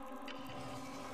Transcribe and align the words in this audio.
you 0.00 1.13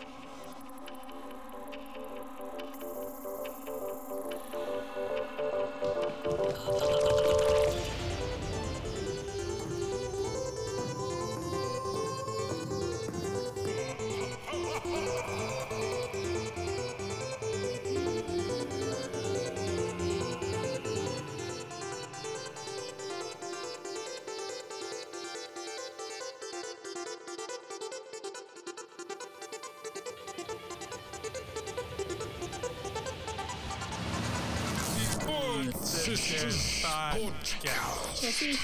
Jesse. 37.12 38.59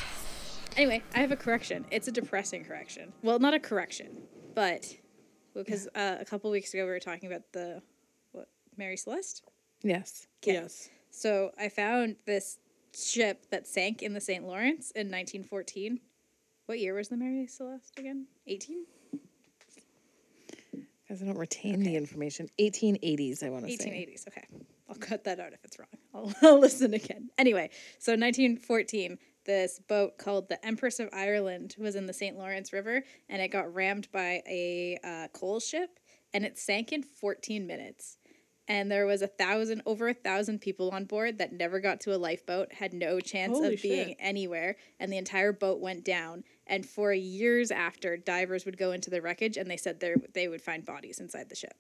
Anyway, 0.77 1.03
I 1.15 1.19
have 1.21 1.33
a 1.33 1.37
correction. 1.37 1.87
It's 1.91 2.09
a 2.09 2.13
depressing 2.13 2.65
correction. 2.65 3.13
Well, 3.23 3.39
not 3.39 3.55
a 3.55 3.61
correction, 3.61 4.23
but 4.55 4.87
because 5.55 5.89
uh, 5.95 6.17
a 6.21 6.25
couple 6.25 6.51
weeks 6.51 6.75
ago 6.75 6.85
we 6.85 6.91
were 6.91 7.01
talking 7.01 7.31
about 7.31 7.43
the 7.53 7.83
what 8.33 8.49
Mary 8.77 8.97
Celeste. 8.97 9.43
Yes. 9.83 10.27
Yes. 10.45 10.91
So 11.11 11.51
I 11.59 11.69
found 11.71 12.17
this 12.27 12.59
ship 12.95 13.47
that 13.51 13.67
sank 13.67 14.03
in 14.03 14.13
the 14.13 14.21
St. 14.21 14.45
Lawrence 14.45 14.91
in 14.91 15.07
1914. 15.07 16.01
What 16.67 16.79
year 16.79 16.95
was 16.95 17.09
the 17.09 17.17
Mary 17.17 17.47
Celeste 17.47 17.99
again? 17.99 18.27
18? 18.47 18.85
Because 21.09 21.23
I 21.23 21.27
don't 21.27 21.39
retain 21.39 21.83
the 21.83 21.95
information. 21.95 22.49
1880s, 22.59 23.43
I 23.43 23.51
want 23.51 23.67
to 23.67 23.77
say. 23.77 23.91
1880s. 23.91 24.29
Okay. 24.29 24.45
I'll 24.89 24.97
cut 24.97 25.25
that 25.25 25.39
out 25.41 25.53
if 25.53 25.65
it's 25.65 25.79
wrong. 25.79 25.89
I'll, 26.17 26.33
I'll 26.43 26.59
listen 26.59 26.95
again. 26.95 27.31
Anyway, 27.39 27.71
so 27.99 28.13
1914, 28.13 29.19
this 29.45 29.81
boat 29.89 30.19
called 30.19 30.49
the 30.49 30.65
Empress 30.65 30.99
of 30.99 31.09
Ireland 31.13 31.77
was 31.79 31.95
in 31.95 32.07
the 32.07 32.13
St. 32.13 32.37
Lawrence 32.37 32.73
River 32.73 33.03
and 33.29 33.43
it 33.43 33.49
got 33.49 33.73
rammed 33.73 34.11
by 34.13 34.43
a 34.49 34.99
uh, 35.05 35.29
coal 35.33 35.61
ship 35.61 36.01
and 36.35 36.45
it 36.45 36.59
sank 36.59 36.93
in 36.93 37.03
14 37.03 37.67
minutes. 37.67 38.19
And 38.69 38.91
there 38.91 39.07
was 39.07 39.23
a 39.23 39.29
thousand, 39.29 39.83
over 39.87 40.09
a 40.09 40.15
thousand 40.15 40.61
people 40.61 40.91
on 40.91 41.05
board 41.05 41.39
that 41.39 41.53
never 41.53 41.79
got 41.79 42.01
to 42.01 42.17
a 42.17 42.19
lifeboat, 42.19 42.73
had 42.73 42.93
no 42.93 43.21
chance 43.21 43.57
Holy 43.57 43.75
of 43.75 43.83
being 43.83 44.09
shit. 44.09 44.17
anywhere, 44.19 44.75
and 44.99 45.13
the 45.13 45.19
entire 45.19 45.53
boat 45.53 45.81
went 45.81 46.05
down. 46.05 46.43
And 46.67 46.85
for 46.85 47.13
years 47.13 47.71
after, 47.71 48.17
divers 48.17 48.65
would 48.65 48.77
go 48.77 48.91
into 48.91 49.09
the 49.09 49.23
wreckage 49.23 49.57
and 49.57 49.71
they 49.71 49.77
said 49.77 50.01
there 50.01 50.17
they 50.35 50.49
would 50.49 50.63
find 50.63 50.85
bodies 50.85 51.21
inside 51.21 51.49
the 51.49 51.55
ship. 51.55 51.75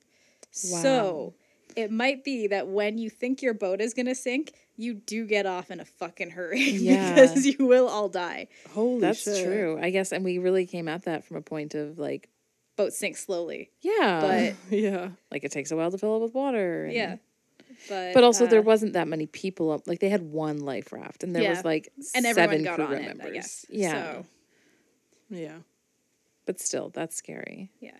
Wow. 0.70 0.82
So 0.82 1.34
it 1.74 1.90
might 1.90 2.22
be 2.24 2.46
that 2.48 2.68
when 2.68 2.98
you 2.98 3.10
think 3.10 3.42
your 3.42 3.54
boat 3.54 3.80
is 3.80 3.92
gonna 3.94 4.14
sink, 4.14 4.52
you 4.76 4.94
do 4.94 5.26
get 5.26 5.46
off 5.46 5.70
in 5.70 5.80
a 5.80 5.84
fucking 5.84 6.30
hurry 6.30 6.60
Yeah. 6.70 7.14
because 7.14 7.46
you 7.46 7.66
will 7.66 7.88
all 7.88 8.08
die. 8.08 8.48
Holy 8.72 9.00
That's 9.00 9.22
shit. 9.22 9.44
true. 9.46 9.78
I 9.80 9.90
guess, 9.90 10.12
and 10.12 10.24
we 10.24 10.38
really 10.38 10.66
came 10.66 10.86
at 10.88 11.04
that 11.04 11.24
from 11.24 11.36
a 11.38 11.42
point 11.42 11.74
of 11.74 11.98
like, 11.98 12.28
boat 12.76 12.92
sinks 12.92 13.24
slowly, 13.24 13.70
yeah, 13.80 14.20
but 14.20 14.54
Yeah. 14.78 15.10
like 15.30 15.44
it 15.44 15.50
takes 15.52 15.70
a 15.70 15.76
while 15.76 15.90
to 15.90 15.98
fill 15.98 16.16
it 16.16 16.22
with 16.22 16.34
water. 16.34 16.84
and- 16.84 16.92
yeah, 16.94 17.16
but 17.88 18.12
But 18.14 18.22
also, 18.24 18.46
there 18.46 18.60
uh, 18.60 18.62
wasn't 18.62 18.92
that 18.94 19.08
many 19.08 19.26
people 19.26 19.70
up. 19.70 19.86
Like 19.88 20.00
they 20.00 20.08
had 20.10 20.22
one 20.22 20.58
life 20.60 20.92
raft, 20.92 21.24
and 21.24 21.34
there 21.34 21.42
Yeah. 21.42 21.50
was 21.50 21.64
like 21.64 21.90
and 22.14 22.24
everyone 22.26 22.50
seven 22.50 22.64
got 22.64 22.76
crew 22.76 22.84
on 22.86 22.92
it. 22.94 23.06
members. 23.06 23.26
I 23.26 23.30
guess. 23.30 23.66
Yeah, 23.70 23.92
So, 24.12 24.26
Yeah. 25.30 25.58
but 26.44 26.60
still, 26.60 26.90
that's 26.90 27.16
scary. 27.16 27.70
yeah. 27.80 27.96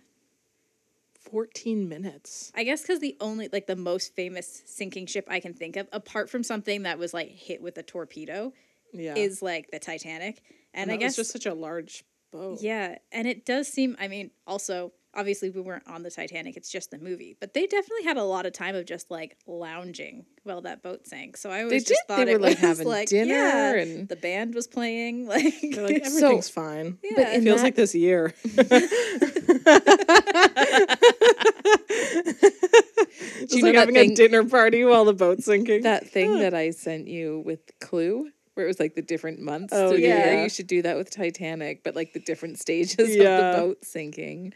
14 1.30 1.88
minutes. 1.88 2.52
I 2.54 2.64
guess 2.64 2.82
because 2.82 3.00
the 3.00 3.16
only 3.20 3.48
like 3.52 3.66
the 3.66 3.76
most 3.76 4.14
famous 4.14 4.62
sinking 4.66 5.06
ship 5.06 5.26
I 5.28 5.40
can 5.40 5.54
think 5.54 5.76
of, 5.76 5.88
apart 5.92 6.30
from 6.30 6.42
something 6.42 6.82
that 6.82 6.98
was 6.98 7.12
like 7.14 7.30
hit 7.30 7.60
with 7.62 7.76
a 7.78 7.82
torpedo, 7.82 8.52
Yeah. 8.92 9.14
is 9.16 9.42
like 9.42 9.70
the 9.70 9.78
Titanic. 9.78 10.42
And, 10.74 10.90
And 10.90 10.92
I 10.92 10.96
guess 10.96 11.16
just 11.16 11.30
such 11.32 11.46
a 11.46 11.54
large 11.54 12.04
boat. 12.32 12.60
Yeah, 12.60 12.98
and 13.12 13.26
it 13.26 13.44
does 13.46 13.68
seem. 13.68 13.96
I 13.98 14.08
mean, 14.08 14.30
also 14.46 14.92
obviously 15.16 15.50
we 15.50 15.60
weren't 15.60 15.86
on 15.88 16.02
the 16.02 16.10
Titanic; 16.10 16.56
it's 16.56 16.70
just 16.70 16.90
the 16.90 16.98
movie. 16.98 17.36
But 17.40 17.54
they 17.54 17.66
definitely 17.66 18.04
had 18.04 18.16
a 18.18 18.24
lot 18.24 18.46
of 18.46 18.52
time 18.52 18.74
of 18.76 18.84
just 18.86 19.10
like 19.10 19.36
lounging 19.46 20.26
while 20.44 20.60
that 20.62 20.82
boat 20.82 21.06
sank. 21.06 21.36
So 21.36 21.50
I 21.50 21.62
always 21.62 21.84
did. 21.84 21.88
just 21.94 22.02
They 22.08 22.14
thought 22.16 22.26
were, 22.26 22.32
it 22.34 22.40
like, 22.40 22.50
was 22.50 22.58
having 22.60 22.86
like 22.88 23.08
dinner 23.08 23.34
yeah, 23.34 23.74
and- 23.74 24.08
the 24.08 24.16
band 24.16 24.54
was 24.54 24.66
playing. 24.68 25.26
Like, 25.36 25.54
They're 25.72 25.82
like, 25.86 26.04
So- 26.06 26.16
everything's 26.18 26.50
fine. 26.50 26.98
yeah, 27.02 27.12
But 27.16 27.32
in 27.34 27.42
Feels 27.44 27.56
that- 27.58 27.64
like 27.64 27.74
this 27.74 27.94
year. 27.94 28.32
It's 33.38 33.54
you 33.54 33.62
know 33.62 33.68
like 33.68 33.76
having 33.76 33.94
thing- 33.94 34.12
a 34.12 34.14
dinner 34.14 34.44
party 34.44 34.84
while 34.84 35.04
the 35.04 35.12
boat's 35.14 35.44
sinking. 35.44 35.82
That 35.82 36.08
thing 36.08 36.38
that 36.38 36.54
I 36.54 36.70
sent 36.70 37.06
you 37.08 37.42
with 37.44 37.60
Clue, 37.80 38.30
where 38.54 38.64
it 38.66 38.68
was 38.68 38.80
like 38.80 38.94
the 38.94 39.02
different 39.02 39.40
months. 39.40 39.72
Oh, 39.74 39.90
through 39.90 39.98
yeah. 39.98 40.42
you 40.42 40.48
should 40.48 40.66
do 40.66 40.82
that 40.82 40.96
with 40.96 41.10
Titanic, 41.10 41.82
but 41.84 41.94
like 41.94 42.12
the 42.12 42.20
different 42.20 42.58
stages 42.58 43.14
Yeah. 43.14 43.38
of 43.50 43.56
the 43.56 43.62
boat 43.62 43.84
sinking 43.84 44.54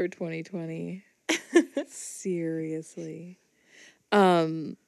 for 0.00 0.08
2020. 0.08 1.04
Seriously. 1.86 3.38
Um, 4.12 4.78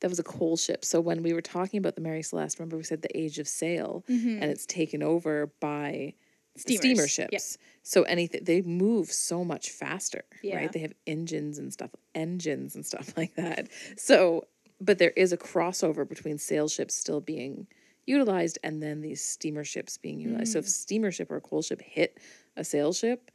that 0.00 0.08
was 0.10 0.18
a 0.18 0.22
coal 0.22 0.58
ship. 0.58 0.84
So 0.84 1.00
when 1.00 1.22
we 1.22 1.32
were 1.32 1.40
talking 1.40 1.78
about 1.78 1.94
the 1.94 2.02
Mary 2.02 2.22
Celeste, 2.22 2.58
remember 2.58 2.76
we 2.76 2.82
said 2.82 3.00
the 3.00 3.18
age 3.18 3.38
of 3.38 3.48
sail, 3.48 4.04
and 4.06 4.44
it's 4.44 4.66
taken 4.66 5.02
over 5.02 5.50
by 5.60 6.12
Steamers. 6.56 7.12
steamer 7.12 7.28
Yep. 7.32 7.40
So 7.84 8.02
anything 8.02 8.44
they 8.44 8.60
move 8.60 9.10
so 9.10 9.44
much 9.44 9.70
faster, 9.70 10.24
Yeah. 10.42 10.56
right? 10.56 10.70
They 10.72 10.80
have 10.80 10.92
engines 11.06 11.56
and 11.58 11.72
stuff, 11.72 11.90
engines 12.14 12.74
and 12.74 12.84
stuff 12.84 13.12
like 13.16 13.34
that. 13.36 13.68
So, 13.96 14.44
but 14.78 14.98
there 14.98 15.10
is 15.16 15.32
a 15.32 15.38
crossover 15.38 16.06
between 16.06 16.36
sail 16.36 16.68
ships 16.68 16.94
still 16.94 17.22
being 17.22 17.66
utilized 18.06 18.58
and 18.62 18.82
then 18.82 19.00
these 19.00 19.24
steamer 19.24 19.64
ships 19.64 19.96
being 19.96 20.20
utilized. 20.20 20.52
So 20.52 20.58
if 20.58 20.66
a 20.66 20.68
steamer 20.68 21.10
ship 21.10 21.30
or 21.30 21.36
a 21.36 21.40
coal 21.40 21.62
ship 21.62 21.80
hit 21.80 22.18
a 22.58 22.62
sail 22.62 22.92
ship, 22.92 23.30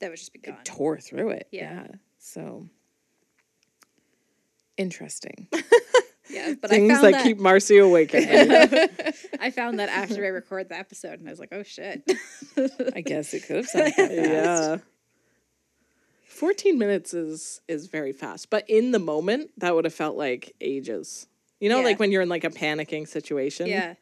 that 0.00 0.10
would 0.10 0.18
just 0.18 0.32
be 0.32 0.38
gone. 0.40 0.54
it 0.54 0.64
tore 0.64 0.98
through 0.98 1.30
it. 1.30 1.48
Yeah. 1.52 1.86
So 2.18 2.68
interesting. 4.76 5.48
Yeah, 6.28 6.54
but 6.60 6.70
Things 6.70 6.90
I 6.90 6.94
that, 6.94 7.00
found 7.02 7.14
that, 7.14 7.22
keep 7.22 7.38
Marcy 7.38 7.78
awake 7.78 8.12
at 8.12 8.48
night. 8.72 9.14
I 9.40 9.52
found 9.52 9.78
that 9.78 9.88
after 9.88 10.24
I 10.24 10.28
recorded 10.28 10.68
the 10.68 10.76
episode, 10.76 11.20
and 11.20 11.28
I 11.28 11.30
was 11.30 11.38
like, 11.38 11.50
oh 11.52 11.62
shit. 11.62 12.02
I 12.96 13.00
guess 13.00 13.32
it 13.32 13.46
could 13.46 13.56
have 13.56 13.66
sounded 13.68 13.94
that 13.96 14.10
yeah. 14.12 14.76
14 16.26 16.76
minutes 16.78 17.14
is 17.14 17.60
is 17.68 17.86
very 17.86 18.12
fast, 18.12 18.50
but 18.50 18.68
in 18.68 18.90
the 18.90 18.98
moment 18.98 19.52
that 19.58 19.72
would 19.76 19.84
have 19.84 19.94
felt 19.94 20.16
like 20.16 20.52
ages. 20.60 21.28
You 21.60 21.68
know, 21.68 21.78
Yeah. 21.78 21.84
like 21.84 22.00
when 22.00 22.10
you're 22.10 22.22
in 22.22 22.28
like 22.28 22.42
a 22.44 22.50
panicking 22.50 23.06
situation 23.06 23.68
yeah, 23.68 23.94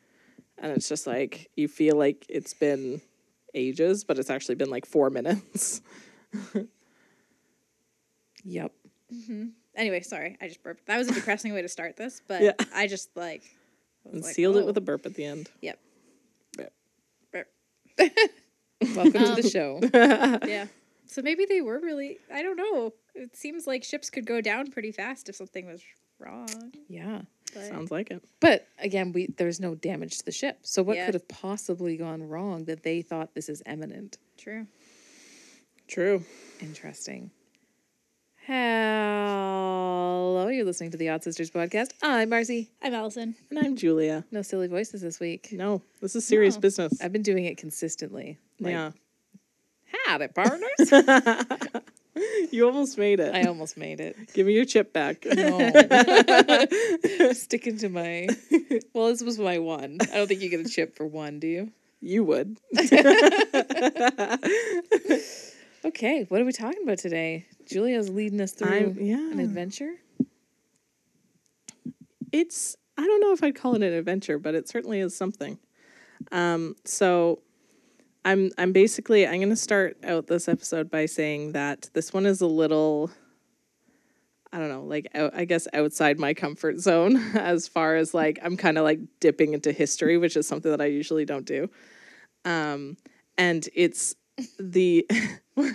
and 0.57 0.73
it's 0.73 0.89
just 0.89 1.07
like 1.07 1.51
you 1.57 1.69
feel 1.69 1.97
like 1.97 2.25
it's 2.31 2.55
been 2.55 3.03
ages, 3.55 4.05
but 4.05 4.19
it's 4.19 4.31
actually 4.31 4.55
been 4.57 4.71
like 4.71 4.87
4 4.87 5.11
minutes. 5.19 5.81
Yep. 8.45 8.73
Mm-hmm. 9.13 9.47
Anyway, 9.77 10.01
sorry, 10.03 10.37
I 10.41 10.49
just 10.49 10.63
burped. 10.63 10.87
That 10.87 10.99
was 10.99 11.09
a 11.09 11.15
depressing 11.15 11.53
way 11.55 11.63
to 11.63 11.69
start 11.69 11.97
this, 11.97 12.23
but 12.27 12.43
Yeah. 12.43 12.53
I 12.75 12.87
just 12.87 13.17
like 13.17 13.43
And 14.05 14.23
like, 14.23 14.35
sealed 14.35 14.57
it 14.57 14.63
oh, 14.63 14.67
with 14.67 14.77
a 14.77 14.81
oh. 14.81 14.85
burp 14.85 15.07
at 15.07 15.15
the 15.15 15.25
end. 15.25 15.51
Yep. 15.63 15.79
Burp. 16.57 16.73
Burp. 17.33 17.49
Welcome 18.95 19.13
to 19.13 19.43
the 19.43 19.45
um, 19.45 19.51
show. 19.51 19.81
yeah. 20.47 20.67
So 21.07 21.23
maybe 21.23 21.47
they 21.47 21.61
were 21.61 21.81
really. 21.81 22.19
I 22.33 22.43
don't 22.43 22.57
know. 22.57 22.93
It 23.15 23.37
seems 23.37 23.67
like 23.67 23.85
ships 23.85 24.11
could 24.11 24.27
go 24.27 24.41
down 24.41 24.71
pretty 24.71 24.93
fast 24.93 25.29
if 25.29 25.37
something 25.37 25.67
was 25.67 25.83
wrong. 26.19 26.49
Yeah. 26.89 27.23
But 27.55 27.67
Sounds 27.69 27.91
like 27.91 28.11
it. 28.11 28.23
But 28.41 28.67
again, 28.79 29.13
we 29.13 29.27
there's 29.37 29.61
no 29.61 29.75
damage 29.75 30.19
to 30.19 30.25
the 30.25 30.33
ship. 30.33 30.59
So 30.63 30.83
what 30.83 30.97
Yeah. 30.97 31.07
could 31.07 31.15
have 31.15 31.29
possibly 31.29 31.97
gone 31.97 32.23
wrong 32.29 32.65
that 32.65 32.83
they 32.83 33.03
thought 33.03 33.35
this 33.35 33.49
is 33.49 33.63
imminent? 33.67 34.19
true. 34.37 34.67
True. 35.87 36.25
Interesting. 36.61 37.31
Hello, 38.47 40.49
you're 40.49 40.65
listening 40.65 40.91
to 40.91 40.97
the 40.99 41.09
Odd 41.11 41.23
Sisters 41.23 41.51
podcast. 41.51 41.91
I'm 42.03 42.29
Marcy. 42.31 42.71
I'm 42.83 42.95
Allison. 42.95 43.35
And 43.51 43.59
I'm 43.59 43.77
Julia. 43.77 44.25
No 44.31 44.43
silly 44.43 44.67
voices 44.67 45.01
this 45.03 45.21
week. 45.21 45.49
No, 45.53 45.83
this 46.01 46.15
is 46.17 46.27
serious 46.27 46.57
No. 46.57 46.61
business. 46.61 47.01
I've 47.01 47.13
been 47.13 47.23
doing 47.23 47.45
it 47.47 47.57
consistently. 47.57 48.39
Like, 48.61 48.73
yeah. 48.73 48.91
Howdy, 50.07 50.29
partners. 50.29 50.71
You 52.51 52.67
almost 52.67 52.97
made 52.99 53.19
it. 53.21 53.35
I 53.35 53.43
almost 53.49 53.77
made 53.77 53.99
it. 54.01 54.17
Give 54.35 54.47
me 54.47 54.53
your 54.55 54.65
chip 54.65 54.93
back. 54.93 55.25
No. 55.25 55.59
Sticking 57.33 57.77
to 57.79 57.89
my. 57.89 58.29
Well, 58.93 59.09
this 59.09 59.23
was 59.23 59.39
my 59.39 59.59
one. 59.59 59.99
I 60.01 60.17
don't 60.17 60.29
think 60.29 60.41
you 60.41 60.49
get 60.51 60.61
a 60.65 60.69
chip 60.69 60.97
for 60.97 61.07
one, 61.07 61.41
do 61.41 61.47
you? 61.49 61.73
You 62.01 62.23
would. 62.25 62.59
Okay, 65.87 66.25
what 66.31 66.41
are 66.41 66.47
we 66.47 66.53
talking 66.53 66.83
about 66.83 66.97
today? 66.97 67.45
Julia's 67.67 68.09
leading 68.09 68.41
us 68.41 68.53
through 68.53 68.71
I'm- 68.73 68.99
yeah. 68.99 69.17
an 69.33 69.39
adventure. 69.39 69.97
it's 72.33 72.77
I 72.97 73.03
don't 73.05 73.21
know 73.21 73.33
if 73.33 73.43
I'd 73.43 73.55
call 73.55 73.75
it 73.75 73.83
an 73.83 73.93
adventure, 73.93 74.39
but 74.39 74.55
it 74.55 74.67
certainly 74.69 75.01
is 75.01 75.15
something. 75.15 75.59
Um, 76.33 76.75
so 76.87 77.41
I'm 78.25 78.51
I'm 78.59 78.73
basically 78.73 79.27
I'm 79.27 79.41
gonna 79.41 79.57
start 79.57 79.97
out 80.05 80.27
this 80.27 80.49
episode 80.49 80.91
by 80.91 81.07
saying 81.07 81.53
that 81.53 81.91
this 81.93 82.13
one 82.13 82.27
is 82.27 82.41
a 82.41 82.47
little 82.47 83.11
I 84.53 84.59
don't 84.59 84.69
know, 84.69 84.85
like 84.85 85.09
out, 85.17 85.35
I 85.35 85.45
guess 85.47 85.67
outside 85.75 86.19
my 86.21 86.33
comfort 86.33 86.79
zone 86.79 87.17
as 87.35 87.67
far 87.67 87.97
as 87.97 88.15
like 88.15 88.39
I'm 88.43 88.57
kind 88.57 88.79
of 88.79 88.85
like 88.85 89.01
dipping 89.21 89.53
into 89.53 89.73
history, 89.73 90.17
which 90.17 90.37
is 90.37 90.47
something 90.47 90.71
that 90.71 90.81
I 90.81 90.87
usually 90.87 91.25
don't 91.25 91.45
do. 91.45 91.69
Um, 92.45 92.97
and 93.37 93.69
it's 93.75 94.15
the 94.59 95.07
I 95.59 95.73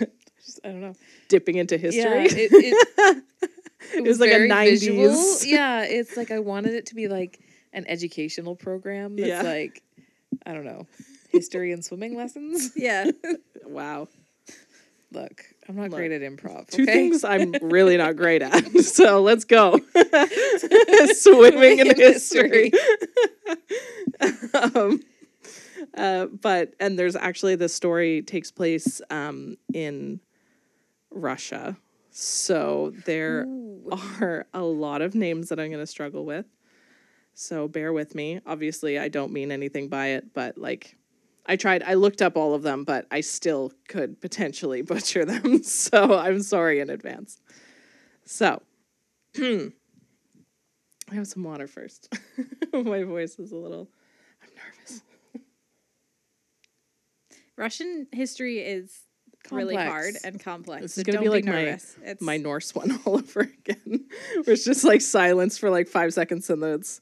don't 0.64 0.80
know. 0.80 0.94
dipping 1.28 1.56
into 1.56 1.76
history. 1.76 2.02
Yeah, 2.02 2.22
it, 2.24 2.50
it, 2.52 3.24
it 3.96 4.02
was 4.04 4.18
like 4.18 4.30
a 4.32 4.38
90s. 4.48 4.70
visual. 4.80 5.36
Yeah, 5.44 5.84
it's 5.84 6.16
like 6.16 6.30
I 6.30 6.38
wanted 6.38 6.74
it 6.74 6.86
to 6.86 6.94
be 6.94 7.06
like 7.06 7.38
an 7.72 7.84
educational 7.86 8.56
program 8.56 9.14
that's 9.16 9.28
Yeah. 9.28 9.42
like 9.42 9.82
I 10.46 10.54
don't 10.54 10.64
know, 10.64 10.86
history 11.30 11.72
and 11.72 11.84
swimming 11.84 12.16
lessons. 12.16 12.72
Yeah. 12.76 13.10
wow. 13.64 14.08
Look, 15.12 15.44
I'm 15.68 15.76
not 15.76 15.90
Look, 15.90 15.98
great 15.98 16.12
at 16.12 16.22
improv. 16.22 16.68
Two 16.68 16.84
okay? 16.84 16.92
things 16.92 17.24
I'm 17.24 17.52
really 17.62 17.96
not 17.96 18.16
great 18.16 18.42
at. 18.42 18.64
So 18.82 19.22
let's 19.22 19.44
go. 19.44 19.78
Swimming 21.14 21.80
in 21.80 21.90
in 21.90 21.96
history. 21.96 22.70
um, 24.54 25.00
uh, 25.96 26.26
but 26.26 26.74
and 26.78 26.98
there's 26.98 27.16
actually 27.16 27.56
the 27.56 27.68
story 27.68 28.22
takes 28.22 28.50
place 28.50 29.00
um, 29.10 29.56
in 29.74 30.20
Russia. 31.10 31.76
So 32.10 32.92
there 33.06 33.46
are 34.20 34.46
a 34.52 34.62
lot 34.62 35.02
of 35.02 35.14
names 35.14 35.48
that 35.48 35.58
I'm 35.60 35.68
going 35.70 35.80
to 35.80 35.86
struggle 35.86 36.24
with. 36.24 36.46
So 37.34 37.68
bear 37.68 37.92
with 37.92 38.14
me. 38.14 38.40
Obviously, 38.46 38.98
I 38.98 39.08
don't 39.08 39.32
mean 39.32 39.50
anything 39.52 39.88
by 39.88 40.08
it, 40.08 40.34
but 40.34 40.58
like 40.58 40.96
I 41.50 41.56
tried, 41.56 41.82
I 41.82 41.94
looked 41.94 42.22
up 42.22 42.36
all 42.36 42.54
of 42.54 42.62
them, 42.62 42.84
but 42.84 43.08
I 43.10 43.22
still 43.22 43.72
could 43.88 44.20
potentially 44.20 44.82
butcher 44.90 45.24
them. 45.24 45.64
So 45.64 46.16
I'm 46.16 46.42
sorry 46.42 46.78
in 46.78 46.90
advance. 46.90 47.40
So 48.24 48.62
I 49.36 49.72
have 51.10 51.26
some 51.26 51.42
water 51.42 51.66
first. 51.66 52.08
My 52.72 53.02
voice 53.02 53.40
is 53.40 53.50
a 53.50 53.56
little, 53.56 53.88
I'm 54.40 54.48
nervous. 54.54 55.02
Russian 57.56 58.06
history 58.12 58.60
is 58.60 59.00
really 59.50 59.74
hard 59.74 60.14
and 60.22 60.38
complex. 60.38 60.82
This 60.82 60.94
so 60.94 61.00
is 61.00 61.04
gonna 61.04 61.16
don't 61.16 61.24
be 61.24 61.30
like 61.30 61.44
my- 61.46 61.64
nervous. 61.64 61.96
it's 62.04 62.22
My 62.22 62.36
Norse 62.36 62.72
one 62.76 62.96
all 63.04 63.16
over 63.16 63.40
again. 63.40 64.06
Where 64.44 64.54
it's 64.54 64.64
just 64.64 64.84
like 64.84 65.00
silence 65.00 65.58
for 65.58 65.68
like 65.68 65.88
five 65.88 66.14
seconds 66.14 66.48
and 66.48 66.62
then 66.62 66.74
it's 66.74 67.00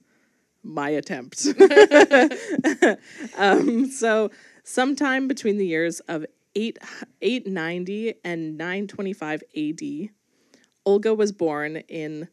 my 0.63 0.91
attempt. 0.91 1.47
um, 3.37 3.91
so 3.91 4.31
sometime 4.65 5.29
between 5.29 5.57
the 5.57 5.67
years 5.67 6.01
of 6.01 6.27
8, 6.55 6.79
890 7.23 8.15
and 8.25 8.59
925 8.59 9.43
AD, 9.57 9.81
Olga 10.85 11.15
was 11.15 11.33
born 11.33 11.77
in, 11.89 12.29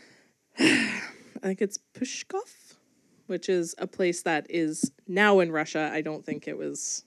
I 0.58 1.00
think 1.42 1.62
it's 1.62 1.78
Pushkov, 1.94 2.76
which 3.26 3.48
is 3.48 3.74
a 3.78 3.86
place 3.86 4.22
that 4.22 4.46
is 4.48 4.92
now 5.06 5.40
in 5.40 5.50
Russia. 5.50 5.90
I 5.92 6.02
don't 6.02 6.24
think 6.24 6.46
it 6.46 6.56
was 6.56 7.04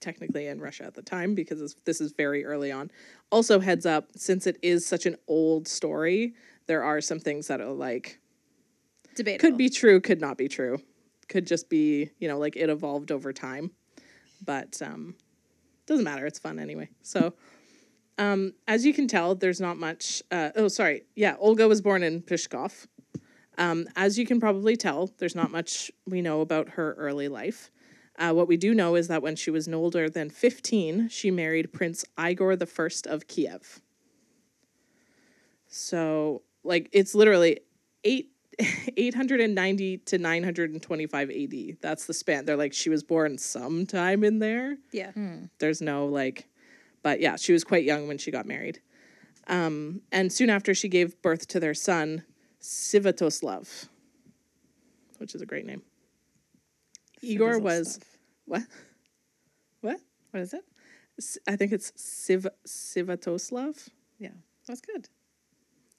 technically 0.00 0.46
in 0.46 0.60
Russia 0.60 0.84
at 0.84 0.94
the 0.94 1.02
time 1.02 1.34
because 1.34 1.76
this 1.84 2.00
is 2.00 2.12
very 2.12 2.44
early 2.44 2.72
on. 2.72 2.90
Also, 3.30 3.60
heads 3.60 3.86
up, 3.86 4.08
since 4.16 4.46
it 4.46 4.58
is 4.62 4.86
such 4.86 5.06
an 5.06 5.16
old 5.28 5.68
story, 5.68 6.34
there 6.66 6.82
are 6.82 7.00
some 7.00 7.18
things 7.18 7.46
that 7.48 7.60
are 7.60 7.72
like 7.72 8.19
debatable. 9.14 9.40
could 9.40 9.58
be 9.58 9.68
true, 9.68 10.00
could 10.00 10.20
not 10.20 10.36
be 10.38 10.48
true, 10.48 10.80
could 11.28 11.46
just 11.46 11.68
be 11.68 12.10
you 12.18 12.28
know 12.28 12.38
like 12.38 12.56
it 12.56 12.70
evolved 12.70 13.12
over 13.12 13.32
time, 13.32 13.70
but 14.44 14.80
um, 14.82 15.14
doesn't 15.86 16.04
matter. 16.04 16.26
It's 16.26 16.38
fun 16.38 16.58
anyway. 16.58 16.88
So. 17.02 17.34
Um, 18.18 18.52
as 18.68 18.84
you 18.84 18.92
can 18.92 19.08
tell, 19.08 19.34
there's 19.34 19.62
not 19.62 19.78
much. 19.78 20.22
Uh, 20.30 20.50
oh, 20.54 20.68
sorry. 20.68 21.04
Yeah, 21.16 21.36
Olga 21.38 21.66
was 21.66 21.80
born 21.80 22.02
in 22.02 22.20
Pishkov. 22.20 22.86
Um, 23.56 23.86
as 23.96 24.18
you 24.18 24.26
can 24.26 24.40
probably 24.40 24.76
tell, 24.76 25.10
there's 25.18 25.34
not 25.34 25.50
much 25.50 25.90
we 26.06 26.20
know 26.20 26.42
about 26.42 26.70
her 26.70 26.94
early 26.98 27.28
life. 27.28 27.70
Uh, 28.18 28.32
what 28.32 28.48
we 28.48 28.56
do 28.56 28.74
know 28.74 28.96
is 28.96 29.08
that 29.08 29.22
when 29.22 29.36
she 29.36 29.50
was 29.50 29.66
no 29.66 29.78
older 29.78 30.10
than 30.10 30.28
15, 30.28 31.08
she 31.08 31.30
married 31.30 31.72
Prince 31.72 32.04
Igor 32.18 32.56
the 32.56 32.66
First 32.66 33.06
of 33.06 33.26
Kiev. 33.26 33.80
So, 35.68 36.42
like, 36.64 36.88
it's 36.92 37.14
literally 37.14 37.60
eight. 38.04 38.30
890 38.96 39.98
to 39.98 40.18
925 40.18 41.30
AD. 41.30 41.76
That's 41.80 42.06
the 42.06 42.14
span. 42.14 42.44
They're 42.44 42.56
like, 42.56 42.72
she 42.72 42.90
was 42.90 43.02
born 43.02 43.38
sometime 43.38 44.24
in 44.24 44.38
there. 44.38 44.76
yeah. 44.92 45.12
There's 45.58 45.80
no 45.80 46.06
like, 46.06 46.46
but 47.02 47.20
yeah, 47.20 47.36
she 47.36 47.52
was 47.52 47.64
quite 47.64 47.84
young 47.84 48.08
when 48.08 48.18
she 48.18 48.30
got 48.30 48.46
married. 48.46 48.80
Um, 49.46 50.02
and 50.12 50.32
soon 50.32 50.50
after, 50.50 50.74
she 50.74 50.88
gave 50.88 51.20
birth 51.22 51.48
to 51.48 51.60
their 51.60 51.74
son, 51.74 52.24
Sivatoslav, 52.60 53.88
which 55.18 55.34
is 55.34 55.42
a 55.42 55.46
great 55.46 55.66
name. 55.66 55.82
Igor 57.22 57.58
was 57.58 57.98
what? 58.44 58.62
What? 59.80 60.00
What 60.30 60.40
is 60.40 60.54
it? 60.54 60.64
I 61.48 61.56
think 61.56 61.72
it's 61.72 61.92
Siv 61.92 62.46
Sivatoslav. 62.66 63.88
Yeah, 64.18 64.30
that's 64.66 64.80
good. 64.80 65.08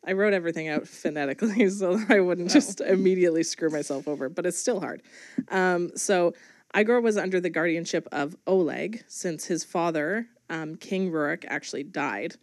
I 0.06 0.13
wrote 0.13 0.33
everything 0.33 0.68
out 0.68 0.88
phonetically 0.88 1.69
so 1.71 1.98
that 1.98 2.12
I 2.12 2.19
wouldn't 2.19 2.50
just 2.51 2.81
immediately 2.81 3.44
screw 3.44 3.69
myself 3.69 4.07
over, 4.07 4.30
but 4.30 4.45
it's 4.45 4.57
still 4.57 4.80
hard. 4.80 5.03
Um, 5.50 5.92
so 5.95 6.33
Igor 6.77 7.01
was 7.01 7.18
under 7.18 7.39
the 7.39 7.50
guardianship 7.50 8.07
of 8.12 8.36
Oleg 8.48 9.03
since 9.07 9.45
his 9.45 9.63
father, 9.63 10.27
um, 10.50 10.75
King 10.75 11.12
Rurik, 11.12 11.45
actually 11.48 11.83
died. 11.83 12.36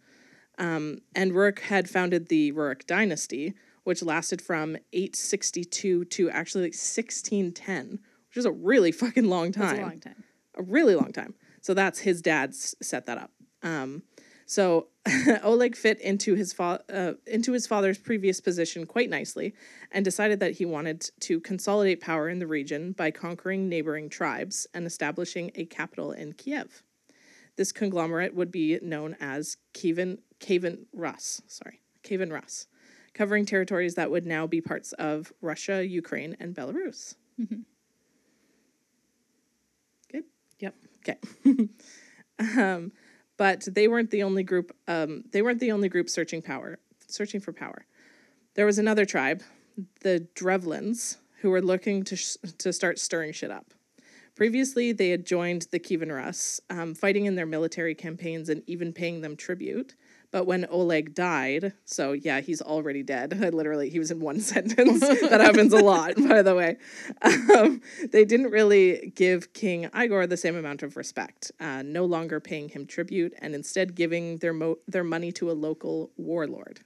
Um, 0.57 0.99
and 1.15 1.31
Rurik 1.31 1.59
had 1.59 1.89
founded 1.89 2.27
the 2.27 2.51
Rurik 2.51 2.85
dynasty, 2.85 3.53
which 3.83 4.03
lasted 4.03 4.41
from 4.41 4.75
862 4.93 6.05
to 6.05 6.29
actually 6.29 6.63
like 6.63 6.73
1610, 6.73 7.99
which 8.29 8.37
is 8.37 8.45
a 8.45 8.51
really 8.51 8.91
fucking 8.91 9.25
long 9.29 9.51
time 9.51 9.67
That's 9.67 9.79
a 9.79 9.83
long 9.83 9.99
time. 9.99 10.23
a 10.55 10.63
really 10.63 10.95
long 10.95 11.11
time. 11.11 11.33
So 11.61 11.73
that's 11.73 11.99
his 11.99 12.21
dad's 12.21 12.75
set 12.81 13.05
that 13.07 13.17
up. 13.17 13.31
Um, 13.63 14.03
so 14.49 14.87
Oleg 15.43 15.75
fit 15.75 16.01
into 16.01 16.33
his 16.33 16.53
fa- 16.53 16.83
uh, 16.91 17.13
into 17.27 17.53
his 17.53 17.67
father's 17.67 17.99
previous 17.99 18.41
position 18.41 18.87
quite 18.87 19.07
nicely, 19.07 19.53
and 19.91 20.03
decided 20.03 20.39
that 20.39 20.53
he 20.53 20.65
wanted 20.65 21.07
to 21.19 21.39
consolidate 21.39 22.01
power 22.01 22.27
in 22.27 22.39
the 22.39 22.47
region 22.47 22.93
by 22.93 23.11
conquering 23.11 23.69
neighboring 23.69 24.09
tribes 24.09 24.65
and 24.73 24.87
establishing 24.87 25.51
a 25.53 25.65
capital 25.65 26.11
in 26.11 26.33
Kiev. 26.33 26.81
This 27.57 27.71
conglomerate 27.71 28.33
would 28.33 28.49
be 28.49 28.79
known 28.81 29.15
as 29.19 29.57
Kievan 29.75 30.17
Kievan 30.39 30.85
Rus. 30.93 31.43
Sorry, 31.45 31.81
Kievan 32.03 32.31
Rus, 32.31 32.65
covering 33.13 33.45
territories 33.45 33.93
that 33.95 34.09
would 34.09 34.25
now 34.25 34.47
be 34.47 34.61
parts 34.61 34.93
of 34.93 35.31
Russia, 35.41 35.85
Ukraine, 35.85 36.35
and 36.39 36.55
Belarus. 36.55 37.13
Good. 40.11 40.23
Yep. 40.57 40.75
Okay. 41.07 41.19
um, 42.59 42.91
but 43.39 43.65
they 43.71 43.87
weren't 43.87 44.11
the 44.11 44.21
only 44.21 44.43
group. 44.43 44.75
Um, 44.87 45.23
they 45.31 45.41
weren't 45.41 45.61
the 45.61 45.71
only 45.71 45.87
group 45.87 46.09
searching 46.09 46.41
power, 46.41 46.77
searching 47.07 47.39
for 47.39 47.53
power. 47.53 47.85
There 48.55 48.65
was 48.65 48.77
another 48.77 49.05
tribe, 49.05 49.41
the 50.01 50.27
Drevlins, 50.35 51.15
who 51.39 51.49
were 51.49 51.61
looking 51.61 52.03
to 52.03 52.17
sh- 52.17 52.35
to 52.57 52.73
start 52.73 52.99
stirring 52.99 53.31
shit 53.31 53.49
up. 53.49 53.73
Previously, 54.35 54.91
they 54.91 55.09
had 55.09 55.25
joined 55.25 55.67
the 55.71 55.79
Kievan 55.79 56.13
Rus, 56.13 56.59
um, 56.69 56.93
fighting 56.93 57.25
in 57.27 57.35
their 57.35 57.45
military 57.45 57.95
campaigns 57.95 58.49
and 58.49 58.61
even 58.67 58.91
paying 58.91 59.21
them 59.21 59.37
tribute. 59.37 59.95
But 60.31 60.45
when 60.45 60.67
Oleg 60.69 61.15
died, 61.15 61.73
so 61.85 62.11
yeah, 62.11 62.39
he's 62.41 62.61
already 62.61 63.01
dead. 63.01 63.39
I 63.41 63.49
literally, 63.59 63.89
he 63.89 63.97
was 63.97 64.11
in 64.11 64.19
one 64.19 64.39
sentence. 64.53 64.99
that 64.99 65.41
happens 65.41 65.73
a 65.73 65.77
lot, 65.83 66.15
by 66.27 66.41
the 66.43 66.53
way. 66.55 66.77
Um, 67.55 67.81
they 68.11 68.25
didn't 68.25 68.51
really 68.51 69.11
give 69.15 69.53
King 69.53 69.89
Igor 69.99 70.27
the 70.27 70.37
same 70.37 70.55
amount 70.55 70.83
of 70.83 70.95
respect, 70.97 71.51
uh, 71.59 71.81
no 71.83 72.05
longer 72.05 72.39
paying 72.39 72.69
him 72.69 72.85
tribute, 72.85 73.33
and 73.39 73.55
instead 73.55 73.95
giving 73.95 74.37
their 74.37 74.53
mo- 74.53 74.77
their 74.87 75.03
money 75.03 75.31
to 75.33 75.49
a 75.49 75.53
local 75.53 76.11
warlord. 76.15 76.81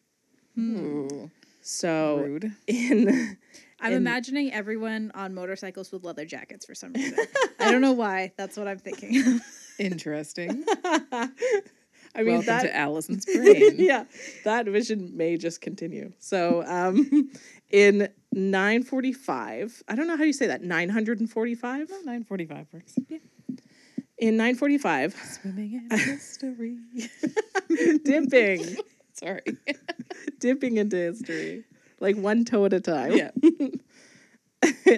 Ooh, 0.57 1.29
So 1.62 2.17
rude. 2.19 2.53
in 2.67 3.38
I'm 3.81 3.88
And- 3.91 3.95
imagining 3.95 4.53
everyone 4.53 5.12
on 5.13 5.33
motorcycles 5.33 5.91
with 5.91 6.05
leather 6.05 6.23
jackets 6.23 6.65
for 6.65 6.73
some 6.75 6.93
reason. 6.93 7.17
I 7.59 7.71
don't 7.71 7.81
know 7.81 7.91
why. 7.91 8.31
That's 8.38 8.55
what 8.55 8.69
I'm 8.69 8.79
thinking. 8.79 9.41
Interesting. 9.79 10.63
I 12.15 12.20
mean 12.24 12.34
Welcome 12.34 12.46
that 12.48 12.62
to 12.63 12.75
Allison's 12.75 13.25
brain. 13.34 13.75
yeah, 13.77 14.05
that 14.43 14.67
vision 14.67 15.12
may 15.17 15.36
just 15.38 15.62
continue. 15.62 16.12
So, 16.20 16.63
um, 16.67 17.32
in 17.72 18.08
945, 18.32 19.84
I 19.88 19.96
don't 19.96 20.08
know 20.08 20.17
how 20.17 20.24
you 20.24 20.34
say 20.34 20.48
that, 20.48 20.62
945? 20.63 21.89
Nine 22.05 22.24
forty-five 22.24 22.67
works. 22.72 22.96
Yeah. 23.10 23.17
In 24.20 24.38
945, 24.38 25.15
Swimming 25.41 25.88
in 25.89 25.98
history. 26.00 26.77
dipping, 28.05 28.77
Sorry. 29.13 29.41
dipping 30.39 30.77
into 30.77 30.96
history, 30.96 31.63
like 32.00 32.15
one 32.15 32.46
toe 32.46 32.65
at 32.65 32.74
a 32.74 32.79
time. 32.79 33.13
Yeah. 33.13 33.32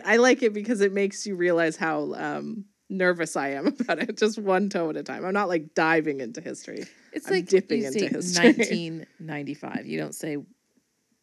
I 0.06 0.18
like 0.18 0.44
it 0.44 0.54
because 0.54 0.82
it 0.82 0.94
makes 0.94 1.26
you 1.26 1.36
realize 1.36 1.76
how 1.78 2.14
um, 2.16 2.66
nervous 2.90 3.36
I 3.36 3.50
am 3.50 3.68
about 3.80 4.00
it. 4.00 4.18
Just 4.18 4.38
one 4.40 4.70
toe 4.70 4.90
at 4.90 4.98
a 4.98 5.04
time. 5.04 5.26
I'm 5.26 5.34
not 5.34 5.48
like 5.50 5.74
diving 5.74 6.22
into 6.22 6.42
history. 6.42 6.86
It's 7.14 7.28
I'm 7.28 7.34
like 7.34 7.48
dipping 7.48 7.82
you 7.82 7.88
into 7.88 8.00
say 8.00 8.08
history. 8.08 8.46
1995. 8.48 9.86
You 9.86 10.00
don't 10.00 10.16
say 10.16 10.38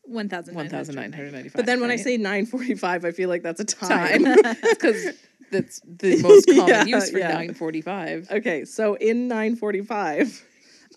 1,995. 0.04 0.96
1995. 0.96 1.52
But 1.54 1.66
then 1.66 1.80
when 1.80 1.90
I 1.90 1.96
say 1.96 2.18
9:45, 2.18 3.04
I 3.04 3.10
feel 3.12 3.28
like 3.28 3.42
that's 3.42 3.60
a 3.60 3.64
time. 3.64 4.24
time, 4.24 4.56
because 4.70 5.06
that's 5.50 5.80
the 5.84 6.20
most 6.22 6.46
common 6.48 6.68
Yeah, 6.68 6.84
use 6.84 7.10
for 7.10 7.18
yeah. 7.18 7.28
945. 7.28 8.28
Okay, 8.30 8.64
so 8.64 8.94
in 8.94 9.28
945, 9.28 10.44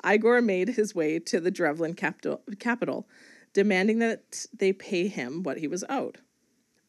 Igor 0.09 0.41
made 0.41 0.69
his 0.69 0.95
way 0.95 1.19
to 1.19 1.39
the 1.39 1.51
Drevlin 1.51 1.95
capital, 1.95 2.41
capital, 2.59 3.07
demanding 3.53 3.99
that 3.99 4.45
they 4.57 4.73
pay 4.73 5.07
him 5.07 5.43
what 5.43 5.57
he 5.59 5.67
was 5.67 5.83
owed. 5.89 6.19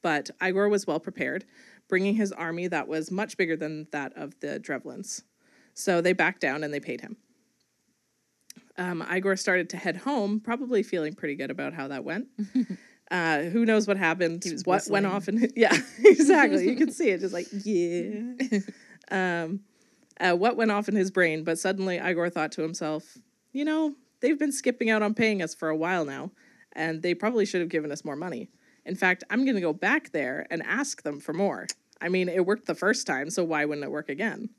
But 0.03 0.31
Igor 0.43 0.69
was 0.69 0.87
well 0.87 1.01
prepared, 1.01 1.45
bringing 1.89 2.15
his 2.15 2.33
army 2.33 2.69
that 2.69 2.89
was 2.89 3.11
much 3.11 3.37
bigger 3.37 3.57
than 3.57 3.87
that 3.93 4.13
of 4.17 4.39
the 4.41 4.61
Drevlins. 4.61 5.23
So 5.75 6.01
they 6.01 6.13
backed 6.13 6.41
down 6.41 6.65
and 6.65 6.73
they 6.73 6.81
paid 6.81 7.01
him. 7.01 7.17
Um, 8.79 9.07
Igor 9.11 9.37
started 9.37 9.71
to 9.71 9.77
head 9.77 9.97
home, 9.97 10.41
probably 10.41 10.83
feeling 10.83 11.15
pretty 11.15 11.35
good 11.35 11.51
about 11.51 11.73
how 11.73 11.89
that 11.89 12.05
went. 12.05 12.29
Uh, 13.11 13.43
who 13.45 13.65
knows 13.65 13.87
what 13.87 13.97
happened? 13.97 14.43
what 14.65 14.83
went 14.89 15.05
whistling. 15.05 15.07
off? 15.07 15.29
And 15.29 15.53
yeah, 15.57 15.77
exactly. 16.05 16.69
You 16.69 16.77
can 16.77 16.91
see 16.91 17.11
it, 17.11 17.21
just 17.21 17.33
like 17.33 17.47
yeah. 17.53 18.33
um, 19.11 19.61
uh, 20.21 20.33
what 20.33 20.57
went 20.57 20.71
off 20.71 20.89
in 20.89 20.97
his 20.97 21.11
brain, 21.11 21.45
but 21.45 21.59
suddenly 21.59 21.99
Igor 21.99 22.31
thought 22.31 22.53
to 22.53 22.63
himself, 22.63 23.17
you 23.53 23.65
know, 23.65 23.95
they've 24.21 24.39
been 24.39 24.53
skipping 24.53 24.91
out 24.91 25.03
on 25.03 25.15
paying 25.15 25.41
us 25.41 25.55
for 25.55 25.69
a 25.69 25.77
while 25.77 26.05
now, 26.05 26.33
and 26.73 27.03
they 27.03 27.15
probably 27.15 27.47
should 27.47 27.61
have 27.61 27.71
given 27.71 27.93
us 27.93 28.05
more 28.05 28.17
money. 28.17 28.51
In 28.87 28.95
fact, 28.95 29.25
I'm 29.31 29.45
going 29.45 29.57
to 29.57 29.61
go 29.61 29.73
back 29.73 30.13
there 30.13 30.47
and 30.51 30.63
ask 30.63 31.03
them 31.03 31.21
for 31.21 31.33
more. 31.33 31.67
I 32.01 32.09
mean, 32.09 32.29
it 32.29 32.45
worked 32.47 32.67
the 32.67 32.75
first 32.75 33.07
time, 33.07 33.31
so 33.31 33.45
why 33.45 33.65
wouldn't 33.65 33.85
it 33.85 33.91
work 33.91 34.09
again? 34.09 34.51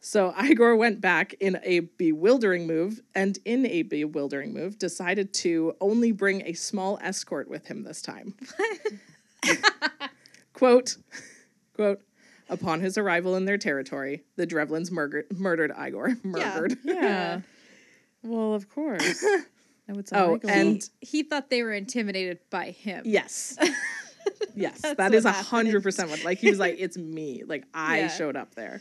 So 0.00 0.34
Igor 0.38 0.76
went 0.76 1.00
back 1.00 1.32
in 1.40 1.58
a 1.62 1.80
bewildering 1.80 2.66
move, 2.66 3.00
and 3.14 3.38
in 3.46 3.64
a 3.64 3.82
bewildering 3.82 4.52
move, 4.52 4.78
decided 4.78 5.32
to 5.34 5.74
only 5.80 6.12
bring 6.12 6.42
a 6.42 6.52
small 6.52 6.98
escort 7.02 7.48
with 7.48 7.66
him 7.66 7.84
this 7.84 8.02
time. 8.02 8.34
quote, 10.52 10.98
quote, 11.74 12.02
upon 12.50 12.82
his 12.82 12.98
arrival 12.98 13.34
in 13.34 13.46
their 13.46 13.56
territory, 13.56 14.24
the 14.36 14.46
Drevlins 14.46 14.90
murdered, 14.90 15.26
murdered 15.38 15.72
Igor. 15.72 16.18
Murdered. 16.22 16.76
Yeah. 16.84 17.40
well, 18.22 18.52
of 18.52 18.68
course. 18.68 19.24
That 19.86 19.96
would 19.96 20.06
Oh, 20.12 20.16
sound 20.16 20.44
like 20.44 20.54
and- 20.56 20.72
lot. 20.74 20.88
He 21.00 21.22
thought 21.22 21.50
they 21.50 21.62
were 21.62 21.72
intimidated 21.72 22.38
by 22.50 22.70
him. 22.70 23.02
Yes. 23.06 23.56
Yes, 24.56 24.80
That's 24.80 24.96
that 24.96 25.24
a 25.26 25.32
hundred 25.32 25.82
percent 25.82 26.08
what. 26.10 26.24
Like 26.24 26.38
he 26.38 26.48
was 26.48 26.58
like, 26.58 26.76
"It's 26.78 26.96
me." 26.96 27.42
Like 27.44 27.64
I 27.74 27.98
Yeah. 28.00 28.08
showed 28.08 28.36
up 28.36 28.54
there. 28.54 28.80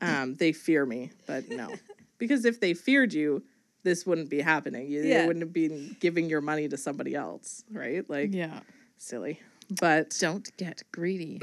Um, 0.00 0.34
they 0.36 0.52
fear 0.52 0.86
me, 0.86 1.10
but 1.26 1.48
no, 1.50 1.68
because 2.18 2.44
if 2.46 2.60
they 2.60 2.72
feared 2.74 3.12
you, 3.12 3.42
this 3.82 4.06
wouldn't 4.06 4.30
be 4.30 4.40
happening. 4.40 4.88
You 4.90 5.02
Yeah. 5.02 5.20
they 5.20 5.26
wouldn't 5.26 5.42
have 5.44 5.52
been 5.52 5.96
giving 6.00 6.30
your 6.30 6.40
money 6.40 6.66
to 6.68 6.76
somebody 6.78 7.14
else, 7.14 7.62
right? 7.70 8.08
Like 8.08 8.32
yeah. 8.32 8.60
silly. 8.96 9.40
But 9.80 10.16
Don't 10.20 10.48
get 10.56 10.82
greedy. 10.92 11.40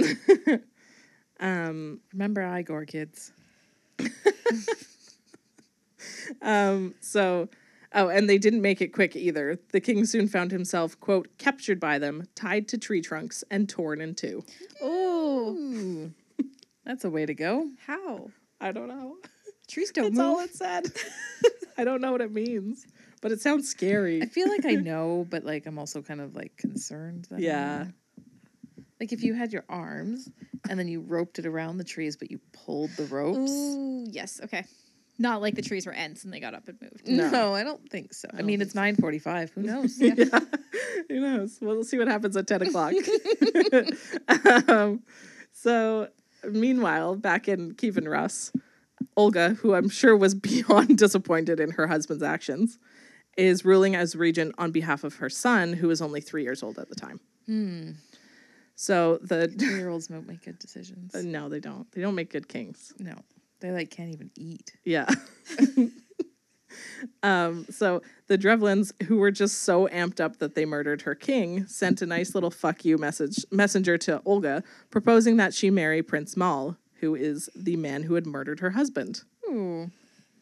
um, 1.39 1.99
Remember 2.13 2.41
Igor, 2.57 2.85
kids. 2.85 3.33
um, 6.41 6.95
so 7.01 7.49
oh, 7.93 8.09
and 8.09 8.29
they 8.29 8.37
didn't 8.37 8.61
make 8.61 8.81
it 8.81 8.89
quick 8.93 9.15
either. 9.15 9.59
The 9.71 9.79
king 9.81 10.05
soon 10.05 10.27
found 10.27 10.51
himself 10.51 10.99
quote 10.99 11.27
captured 11.37 11.79
by 11.79 11.99
them, 11.99 12.27
tied 12.35 12.67
to 12.69 12.77
tree 12.77 13.01
trunks, 13.01 13.43
and 13.51 13.67
torn 13.69 14.01
in 14.01 14.15
two. 14.15 14.43
Oh, 14.81 15.55
Ooh. 15.55 16.13
That's 16.85 17.03
a 17.05 17.09
way 17.09 17.25
to 17.25 17.33
go. 17.33 17.69
how? 17.85 18.29
I 18.59 18.71
don't 18.71 18.87
know. 18.87 19.15
Trees 19.67 19.91
don't 19.91 20.05
That's 20.05 20.17
move. 20.17 20.25
all 20.25 20.39
it 20.41 20.53
said. 20.53 20.85
I 21.77 21.83
don't 21.83 22.01
know 22.01 22.11
what 22.11 22.21
it 22.21 22.31
means, 22.31 22.85
but 23.21 23.31
it 23.31 23.39
sounds 23.41 23.67
scary. 23.69 24.21
I 24.21 24.25
feel 24.25 24.49
like 24.49 24.65
I 24.65 24.75
know, 24.75 25.25
but 25.29 25.43
like 25.45 25.65
I'm 25.65 25.79
also 25.79 26.01
kind 26.01 26.21
of 26.21 26.35
like 26.35 26.57
concerned. 26.57 27.27
That 27.29 27.37
I 27.37 27.39
Yeah. 27.39 27.83
know. 27.85 27.91
Like 28.99 29.13
if 29.13 29.23
you 29.23 29.33
had 29.33 29.51
your 29.51 29.65
arms 29.67 30.29
and 30.69 30.77
then 30.77 30.87
you 30.87 31.01
roped 31.01 31.39
it 31.39 31.47
around 31.47 31.77
the 31.77 31.83
trees, 31.83 32.17
but 32.17 32.29
you 32.29 32.39
pulled 32.53 32.91
the 32.97 33.05
ropes. 33.05 33.51
Ooh, 33.51 34.05
yes. 34.11 34.39
Okay. 34.43 34.63
Not 35.21 35.39
like 35.39 35.53
the 35.53 35.61
trees 35.61 35.85
were 35.85 35.91
ents 35.91 36.23
and 36.23 36.33
they 36.33 36.39
got 36.39 36.55
up 36.55 36.67
and 36.67 36.81
moved. 36.81 37.07
No. 37.07 37.29
No, 37.29 37.53
I 37.53 37.63
don't 37.63 37.87
think 37.91 38.11
so. 38.11 38.27
I, 38.33 38.37
don't 38.37 38.47
mean, 38.47 38.59
it's 38.59 38.73
nine 38.73 38.95
forty-five. 38.95 39.51
Who 39.51 39.61
knows? 39.71 39.99
Yeah. 39.99 40.15
Who 41.09 41.19
knows? 41.19 41.59
Well, 41.61 41.75
We'll 41.75 41.83
see 41.83 41.99
what 41.99 42.07
happens 42.07 42.35
at 42.35 42.47
10 42.47 42.63
o'clock. 42.63 42.93
um, 44.67 45.03
so, 45.51 46.07
meanwhile, 46.49 47.15
back 47.15 47.47
in 47.47 47.75
Kievan 47.75 48.09
Rus, 48.09 48.51
Olga, 49.15 49.49
who 49.61 49.75
I'm 49.75 49.89
sure 49.89 50.17
was 50.17 50.33
beyond 50.33 50.97
disappointed 50.97 51.59
in 51.59 51.71
her 51.71 51.85
husband's 51.85 52.23
actions, 52.23 52.79
is 53.37 53.63
ruling 53.63 53.95
as 53.95 54.15
regent 54.15 54.55
on 54.57 54.71
behalf 54.71 55.03
of 55.03 55.17
her 55.17 55.29
son, 55.29 55.73
who 55.73 55.87
was 55.87 56.01
only 56.01 56.19
three 56.19 56.41
years 56.41 56.63
old 56.63 56.79
at 56.79 56.89
the 56.89 56.95
time. 56.95 57.19
Hmm. 57.45 57.91
So, 58.75 59.19
the. 59.21 59.47
Three-year-olds 59.47 60.07
don't 60.07 60.27
make 60.27 60.43
good 60.43 60.57
decisions. 60.57 61.13
No, 61.13 61.47
they 61.47 61.59
don't. 61.59 61.91
They 61.91 62.01
don't 62.01 62.15
make 62.15 62.31
good 62.31 62.47
kings. 62.47 62.91
No, 62.97 63.13
they 63.61 63.71
like 63.71 63.89
can't 63.89 64.13
even 64.13 64.31
eat. 64.37 64.73
Yeah. 64.83 65.07
um, 67.23 67.65
so 67.69 68.01
the 68.27 68.37
Drevlins, 68.37 68.91
who 69.03 69.17
were 69.17 69.31
just 69.31 69.59
so 69.63 69.87
amped 69.87 70.19
up 70.19 70.37
that 70.37 70.55
they 70.55 70.65
murdered 70.65 71.03
her 71.03 71.15
king, 71.15 71.65
sent 71.67 72.01
a 72.01 72.05
nice 72.05 72.33
little 72.35 72.51
fuck 72.51 72.83
you 72.85 72.97
message 72.97 73.45
messenger 73.51 73.97
to 73.99 74.21
Olga, 74.25 74.63
proposing 74.89 75.37
that 75.37 75.53
she 75.53 75.69
marry 75.69 76.01
Prince 76.01 76.35
Mal, 76.37 76.77
who 76.99 77.15
is 77.15 77.49
the 77.55 77.75
man 77.75 78.03
who 78.03 78.15
had 78.15 78.25
murdered 78.25 78.59
her 78.59 78.71
husband. 78.71 79.21
Ooh, 79.49 79.91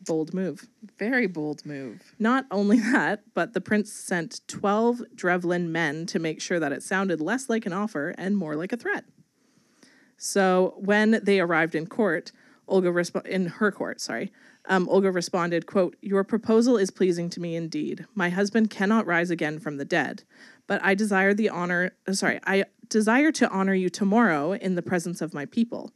Bold 0.05 0.33
move. 0.33 0.65
very 0.97 1.27
bold 1.27 1.65
move. 1.65 2.01
Not 2.19 2.45
only 2.51 2.79
that, 2.79 3.23
but 3.33 3.53
the 3.53 3.59
prince 3.59 3.91
sent 3.91 4.39
12 4.47 5.01
Drevlin 5.13 5.67
men 5.67 6.05
to 6.07 6.19
make 6.19 6.39
sure 6.41 6.57
that 6.59 6.71
it 6.71 6.83
sounded 6.83 7.19
less 7.19 7.49
like 7.49 7.65
an 7.65 7.73
offer 7.73 8.15
and 8.17 8.37
more 8.37 8.55
like 8.55 8.71
a 8.71 8.77
threat. 8.77 9.03
So 10.15 10.75
when 10.77 11.19
they 11.23 11.39
arrived 11.41 11.75
in 11.75 11.85
court, 11.87 12.31
Olga 12.69 12.89
resp- 12.89 13.25
in 13.25 13.47
her 13.47 13.71
court, 13.71 13.99
sorry, 13.99 14.31
um, 14.65 14.87
Olga 14.89 15.11
responded, 15.11 15.65
"quote 15.65 15.95
Your 16.01 16.23
proposal 16.23 16.77
is 16.77 16.91
pleasing 16.91 17.29
to 17.31 17.41
me 17.41 17.55
indeed. 17.55 18.05
My 18.15 18.29
husband 18.29 18.69
cannot 18.69 19.05
rise 19.05 19.29
again 19.31 19.59
from 19.59 19.77
the 19.77 19.85
dead, 19.85 20.23
but 20.67 20.81
I 20.83 20.95
desire 20.95 21.33
the 21.33 21.49
honor. 21.49 21.91
uh, 22.07 22.13
Sorry, 22.13 22.39
I 22.45 22.65
desire 22.87 23.31
to 23.33 23.49
honor 23.49 23.73
you 23.73 23.89
tomorrow 23.89 24.53
in 24.53 24.75
the 24.75 24.81
presence 24.81 25.21
of 25.21 25.33
my 25.33 25.45
people. 25.45 25.91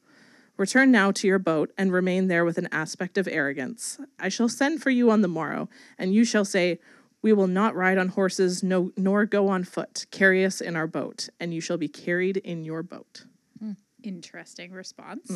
Return 0.58 0.92
now 0.92 1.12
to 1.12 1.28
your 1.28 1.40
boat 1.40 1.72
and 1.78 1.92
remain 1.92 2.28
there 2.28 2.46
with 2.46 2.58
an 2.60 2.70
aspect 2.72 3.18
of 3.18 3.28
arrogance. 3.28 3.98
I 4.20 4.30
shall 4.30 4.50
send 4.50 4.82
for 4.84 4.92
you 4.92 5.10
on 5.10 5.22
the 5.22 5.28
morrow, 5.28 5.70
and 5.98 6.14
you 6.14 6.26
shall 6.26 6.46
say." 6.46 6.80
We 7.26 7.32
will 7.32 7.48
not 7.48 7.74
ride 7.74 7.98
on 7.98 8.10
horses, 8.10 8.64
no, 8.64 8.92
nor 8.98 9.26
go 9.26 9.48
on 9.48 9.64
foot. 9.64 10.08
Carry 10.12 10.44
us 10.44 10.60
in 10.60 10.76
our 10.76 10.88
boat, 10.88 11.30
and 11.40 11.54
you 11.54 11.62
shall 11.62 11.78
be 11.78 11.88
carried 11.88 12.36
in 12.36 12.66
your 12.66 12.84
boat. 12.84 13.24
Interesting 14.04 14.74
response. 14.74 15.32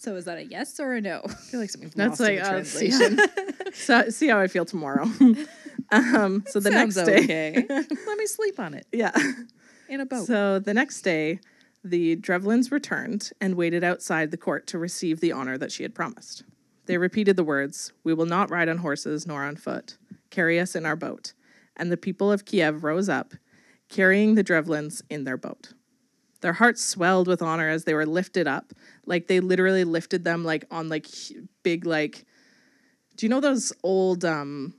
So 0.00 0.16
is 0.16 0.24
that 0.24 0.38
a 0.38 0.44
yes 0.44 0.80
or 0.80 0.94
a 0.94 1.00
no? 1.02 1.20
I 1.26 1.28
feel 1.28 1.60
like 1.60 1.68
something's 1.68 1.92
That's 1.96 2.18
lost 2.18 2.30
in 2.30 2.36
like 2.36 2.42
the 2.42 2.48
uh, 2.48 2.52
translation. 2.52 3.20
so 3.74 4.08
see 4.08 4.28
how 4.28 4.40
I 4.40 4.46
feel 4.46 4.64
tomorrow. 4.64 5.02
um, 5.92 6.42
so 6.46 6.58
the 6.58 6.70
Sounds 6.72 6.96
next 6.96 7.06
day, 7.06 7.50
okay. 7.50 7.66
Let 8.06 8.18
me 8.18 8.24
sleep 8.24 8.58
on 8.58 8.72
it 8.72 8.86
yeah. 8.92 9.12
in 9.90 10.00
a 10.00 10.06
boat. 10.06 10.26
So 10.26 10.58
the 10.58 10.72
next 10.72 11.02
day, 11.02 11.40
the 11.84 12.16
Drevlins 12.16 12.72
returned 12.72 13.30
and 13.42 13.56
waited 13.56 13.84
outside 13.84 14.30
the 14.30 14.38
court 14.38 14.66
to 14.68 14.78
receive 14.78 15.20
the 15.20 15.32
honor 15.32 15.58
that 15.58 15.70
she 15.70 15.82
had 15.82 15.94
promised. 15.94 16.44
They 16.86 16.96
repeated 16.96 17.36
the 17.36 17.44
words, 17.44 17.92
"We 18.02 18.14
will 18.14 18.24
not 18.24 18.50
ride 18.50 18.70
on 18.70 18.78
horses 18.78 19.26
nor 19.26 19.42
on 19.44 19.56
foot. 19.56 19.98
Carry 20.30 20.58
us 20.58 20.74
in 20.74 20.86
our 20.86 20.96
boat." 20.96 21.34
And 21.76 21.92
the 21.92 21.98
people 21.98 22.32
of 22.32 22.46
Kiev 22.46 22.84
rose 22.84 23.10
up, 23.10 23.34
carrying 23.90 24.34
the 24.34 24.44
Drevlins 24.44 25.02
in 25.10 25.24
their 25.24 25.36
boat. 25.36 25.74
Their 26.40 26.52
hearts 26.54 26.82
swelled 26.82 27.28
with 27.28 27.42
honor 27.42 27.68
as 27.68 27.84
they 27.84 27.94
were 27.94 28.06
lifted 28.06 28.46
up, 28.48 28.72
like 29.06 29.26
they 29.26 29.40
literally 29.40 29.84
lifted 29.84 30.24
them 30.24 30.44
like 30.44 30.64
on 30.70 30.88
like 30.88 31.06
big 31.62 31.84
like. 31.86 32.24
Do 33.16 33.26
you 33.26 33.30
know 33.30 33.40
those 33.40 33.72
old 33.82 34.24
um, 34.24 34.72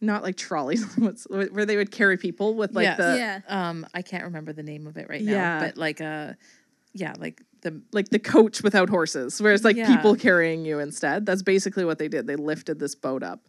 not 0.00 0.22
like 0.22 0.36
trolleys, 0.36 0.84
what's, 0.96 1.24
where 1.28 1.64
they 1.64 1.76
would 1.76 1.90
carry 1.90 2.16
people 2.16 2.54
with 2.54 2.74
like 2.74 2.84
Yes. 2.84 2.96
the 2.98 3.16
yeah. 3.16 3.40
um, 3.48 3.86
I 3.94 4.02
can't 4.02 4.24
remember 4.24 4.52
the 4.52 4.62
name 4.64 4.86
of 4.86 4.96
it 4.96 5.08
right 5.08 5.22
now. 5.22 5.32
Yeah. 5.32 5.60
but 5.60 5.76
like 5.76 6.00
uh, 6.00 6.32
yeah, 6.92 7.14
like 7.18 7.42
the 7.62 7.80
like 7.92 8.08
the 8.08 8.18
coach 8.18 8.62
without 8.62 8.88
horses, 8.88 9.40
where 9.40 9.52
it's 9.52 9.64
like 9.64 9.76
Yeah. 9.76 9.94
people 9.94 10.16
carrying 10.16 10.64
you 10.64 10.78
instead. 10.80 11.26
That's 11.26 11.42
basically 11.42 11.84
what 11.84 11.98
they 11.98 12.08
did. 12.08 12.26
They 12.26 12.36
lifted 12.36 12.78
this 12.80 12.94
boat 12.96 13.22
up. 13.22 13.46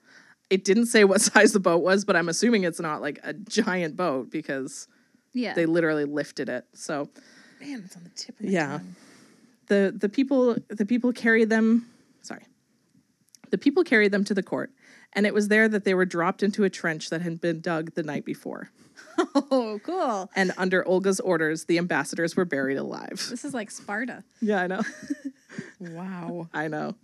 It 0.52 0.64
didn't 0.64 0.88
say 0.88 1.04
what 1.04 1.22
size 1.32 1.54
the 1.54 1.60
boat 1.60 1.82
was, 1.84 2.06
but 2.06 2.16
I'm 2.16 2.30
assuming 2.30 2.64
it's 2.64 2.80
not 2.80 3.02
like 3.02 3.20
a 3.24 3.34
giant 3.34 3.96
boat 3.96 4.30
because 4.30 4.88
Yeah. 5.34 5.54
they 5.54 5.66
literally 5.66 6.06
lifted 6.06 6.50
it. 6.50 6.66
So 6.74 7.10
man, 7.62 7.84
it's 7.86 7.96
on 7.96 8.04
the 8.04 8.10
tip 8.12 8.40
of 8.40 8.46
my 8.46 8.52
Yeah. 8.52 8.68
tongue. 8.78 8.96
the 9.68 9.94
the 9.98 10.10
people 10.10 10.58
the 10.70 10.86
people 10.86 11.12
carried 11.14 11.50
them 11.50 11.86
sorry. 12.22 12.46
The 13.52 13.58
people 13.58 13.84
carried 13.84 14.12
them 14.12 14.24
to 14.26 14.34
the 14.36 14.44
court, 14.44 14.72
and 15.14 15.26
it 15.26 15.34
was 15.34 15.48
there 15.48 15.68
that 15.68 15.84
they 15.84 15.94
were 15.96 16.06
dropped 16.06 16.44
into 16.44 16.64
a 16.64 16.70
trench 16.70 17.10
that 17.10 17.22
had 17.22 17.42
been 17.42 17.62
dug 17.62 17.94
the 17.96 18.04
night 18.04 18.26
before. 18.26 18.70
Oh, 19.52 19.80
cool. 19.84 20.30
And 20.36 20.54
under 20.58 20.86
Olga's 20.88 21.20
orders, 21.20 21.66
the 21.66 21.78
ambassadors 21.78 22.36
were 22.38 22.46
buried 22.46 22.78
alive. 22.78 23.28
This 23.30 23.44
is 23.44 23.54
like 23.54 23.70
Sparta. 23.72 24.24
Yeah, 24.42 24.62
I 24.62 24.68
know. 24.68 24.82
Wow. 25.80 26.48
I 26.54 26.68
know. 26.70 26.96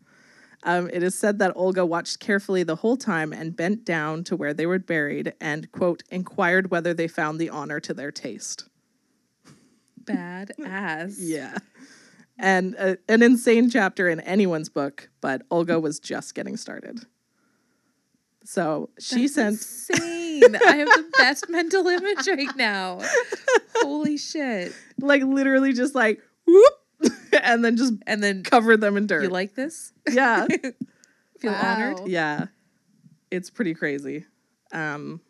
Um, 0.66 0.90
it 0.92 1.04
is 1.04 1.18
said 1.18 1.38
that 1.40 1.54
Olga 1.56 1.86
watched 1.86 2.20
carefully 2.20 2.64
the 2.64 2.78
whole 2.78 2.98
time 2.98 3.32
and 3.32 3.56
bent 3.56 3.86
down 3.86 4.24
to 4.26 4.36
where 4.36 4.52
they 4.54 4.66
were 4.66 4.80
buried 4.80 5.34
and, 5.40 5.72
quote, 5.72 6.02
inquired 6.10 6.72
whether 6.72 6.92
they 6.92 7.08
found 7.08 7.40
the 7.40 7.50
honor 7.50 7.80
to 7.82 7.94
their 7.94 8.12
taste. 8.12 8.68
Bad 9.96 10.52
ass. 10.66 11.18
Yeah. 11.20 11.58
And 12.40 12.76
uh, 12.80 12.96
an 13.08 13.22
insane 13.22 13.70
chapter 13.70 14.10
in 14.10 14.20
anyone's 14.22 14.70
book, 14.70 15.10
but 15.22 15.44
Olga 15.52 15.80
was 15.80 16.00
just 16.00 16.34
getting 16.34 16.58
started. 16.58 17.06
So 18.44 18.90
she 19.00 19.28
That's 19.28 19.34
sent, 19.36 19.98
insane. 20.00 20.56
I 20.56 20.76
have 20.78 20.88
the 20.88 21.06
best 21.18 21.48
mental 21.50 21.88
image 21.88 22.28
right 22.28 22.56
now. 22.56 23.02
Holy 23.78 24.18
shit. 24.18 24.74
like, 25.00 25.24
literally 25.24 25.74
just 25.74 25.94
like, 25.96 26.22
whoop, 26.46 26.74
and 27.44 27.64
then 27.64 27.78
just 27.78 27.94
And 28.08 28.22
then 28.24 28.44
covered 28.44 28.82
them 28.82 28.98
in 28.98 29.08
dirt. 29.08 29.24
you 29.24 29.30
like 29.30 29.56
this? 29.56 29.94
yeah. 30.10 30.48
Feel 31.40 31.52
honored? 31.54 32.08
Yeah. 32.08 32.48
It's 33.32 33.50
pretty 33.50 33.74
crazy. 33.74 34.26
Um 34.72 35.22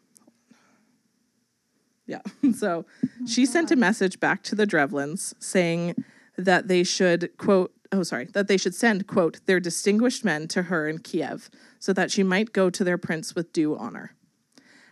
Yeah. 2.05 2.21
So 2.53 2.85
she 3.27 3.45
sent 3.45 3.71
a 3.71 3.75
message 3.75 4.19
back 4.19 4.43
to 4.43 4.55
the 4.55 4.67
Drevlins 4.67 5.33
saying 5.39 5.95
that 6.37 6.67
they 6.67 6.83
should 6.83 7.35
quote 7.37 7.71
oh 7.91 8.03
sorry, 8.03 8.25
that 8.33 8.47
they 8.47 8.57
should 8.57 8.75
send 8.75 9.07
quote 9.07 9.39
their 9.45 9.59
distinguished 9.59 10.25
men 10.25 10.47
to 10.49 10.63
her 10.63 10.87
in 10.87 10.99
Kiev 10.99 11.49
so 11.79 11.93
that 11.93 12.11
she 12.11 12.23
might 12.23 12.51
go 12.51 12.69
to 12.69 12.83
their 12.83 12.97
prince 12.97 13.35
with 13.35 13.53
due 13.53 13.75
honor. 13.77 14.15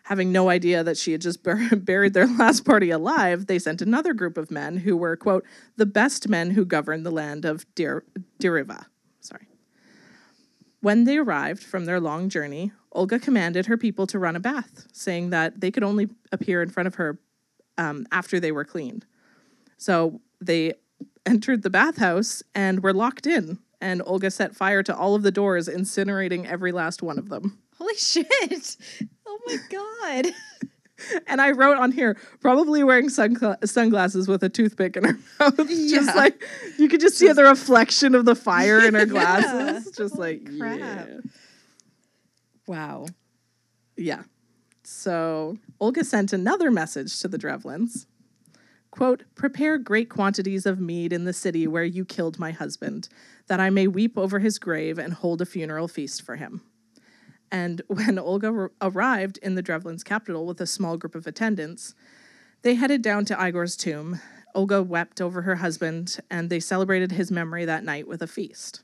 Having 0.04 0.32
no 0.32 0.50
idea 0.50 0.84
that 0.84 0.98
she 0.98 1.14
had 1.14 1.22
just 1.22 1.44
bur- 1.44 1.70
buried 1.76 2.14
their 2.14 2.28
last 2.28 2.66
party 2.66 2.90
alive, 2.90 3.48
they 3.48 3.60
sent 3.60 3.82
another 3.82 4.14
group 4.14 4.38
of 4.38 4.52
men 4.52 4.78
who 4.78 4.98
were, 4.98 5.16
quote, 5.16 5.46
the 5.78 5.86
best 5.86 6.28
men 6.28 6.52
who 6.52 6.66
governed 6.66 7.06
the 7.06 7.12
land 7.12 7.46
of 7.46 7.66
Dir- 7.76 8.06
Diriva. 8.40 8.86
Sorry. 9.22 9.48
When 10.82 11.06
they 11.06 11.18
arrived 11.18 11.64
from 11.64 11.86
their 11.86 12.02
long 12.02 12.28
journey, 12.28 12.74
Olga 12.92 13.18
commanded 13.18 13.68
her 13.68 13.78
people 13.78 14.06
to 14.08 14.20
run 14.20 14.36
a 14.36 14.40
bath, 14.40 14.88
saying 14.92 15.30
that 15.30 15.62
they 15.62 15.72
could 15.72 15.84
only 15.84 16.10
appear 16.32 16.62
in 16.62 16.70
front 16.70 16.88
of 16.88 16.96
her 16.96 17.18
um, 17.78 18.06
after 18.12 18.40
they 18.40 18.52
were 18.52 18.66
cleaned. 18.66 19.06
So 19.78 20.20
they 20.42 20.74
entered 21.26 21.64
the 21.64 21.70
bathhouse 21.70 22.44
and 22.54 22.84
were 22.84 22.94
locked 22.94 23.26
in, 23.26 23.60
and 23.82 24.02
Olga 24.06 24.32
set 24.32 24.56
fire 24.56 24.84
to 24.84 24.96
all 24.96 25.16
of 25.16 25.24
the 25.24 25.32
doors, 25.32 25.68
incinerating 25.68 26.46
every 26.46 26.72
last 26.72 27.02
one 27.02 27.18
of 27.18 27.30
them. 27.30 27.60
Holy 27.78 27.96
shit. 27.98 28.78
Oh 29.48 29.52
my 29.52 29.58
god. 29.70 30.34
And 31.28 31.42
I 31.42 31.52
wrote 31.52 31.78
on 31.78 31.92
here, 31.92 32.16
probably 32.40 32.82
wearing 32.82 33.10
sungla- 33.10 33.68
sunglasses 33.68 34.28
with 34.30 34.42
a 34.42 34.48
toothpick 34.48 34.96
in 34.96 35.04
her 35.04 35.14
mouth. 35.40 35.70
Yeah. 35.70 35.98
Just 36.00 36.16
like 36.16 36.42
you 36.78 36.88
could 36.88 37.02
just 37.02 37.18
see 37.18 37.30
the 37.34 37.44
reflection 37.44 38.16
of 38.16 38.24
the 38.24 38.36
fire 38.36 38.80
in 38.80 38.94
her 38.94 39.06
glasses. 39.08 39.92
Just 39.98 40.16
Holy 40.16 40.40
like 40.40 40.58
crap. 40.58 40.80
yeah. 40.80 41.18
Wow. 42.68 43.08
Yeah. 43.98 44.24
So 44.84 45.58
Olga 45.82 46.06
sent 46.06 46.32
another 46.32 46.72
message 46.72 47.20
to 47.20 47.28
the 47.28 47.38
Drevlins. 47.40 48.06
Quote, 48.92 49.24
prepare 49.36 49.78
great 49.80 50.10
quantities 50.10 50.66
of 50.66 50.80
mead 50.80 51.12
in 51.12 51.26
the 51.26 51.34
city 51.34 51.68
where 51.68 51.84
you 51.84 52.06
killed 52.06 52.38
my 52.40 52.52
husband, 52.52 53.10
that 53.48 53.60
I 53.60 53.72
may 53.72 53.88
weep 53.88 54.18
over 54.18 54.40
his 54.40 54.58
grave 54.60 55.00
and 55.00 55.12
hold 55.14 55.42
a 55.42 55.46
funeral 55.46 55.88
feast 55.90 56.22
for 56.22 56.36
him. 56.38 56.62
And 57.54 57.84
when 57.88 58.20
Olga 58.20 58.48
r- 58.48 58.72
arrived 58.82 59.38
in 59.38 59.56
the 59.56 59.64
Drevlins' 59.64 60.04
capital 60.04 60.46
with 60.46 60.60
a 60.60 60.68
small 60.68 60.98
group 60.98 61.16
of 61.16 61.28
attendants, 61.28 61.96
they 62.64 62.76
headed 62.76 63.02
down 63.02 63.24
to 63.26 63.38
Igor's 63.40 63.78
tomb. 63.78 64.20
Olga 64.56 64.84
wept 64.84 65.22
over 65.22 65.44
her 65.44 65.56
husband, 65.56 66.20
and 66.30 66.50
they 66.50 66.60
celebrated 66.60 67.12
his 67.12 67.32
memory 67.32 67.66
that 67.66 67.84
night 67.84 68.08
with 68.08 68.22
a 68.22 68.28
feast. 68.28 68.84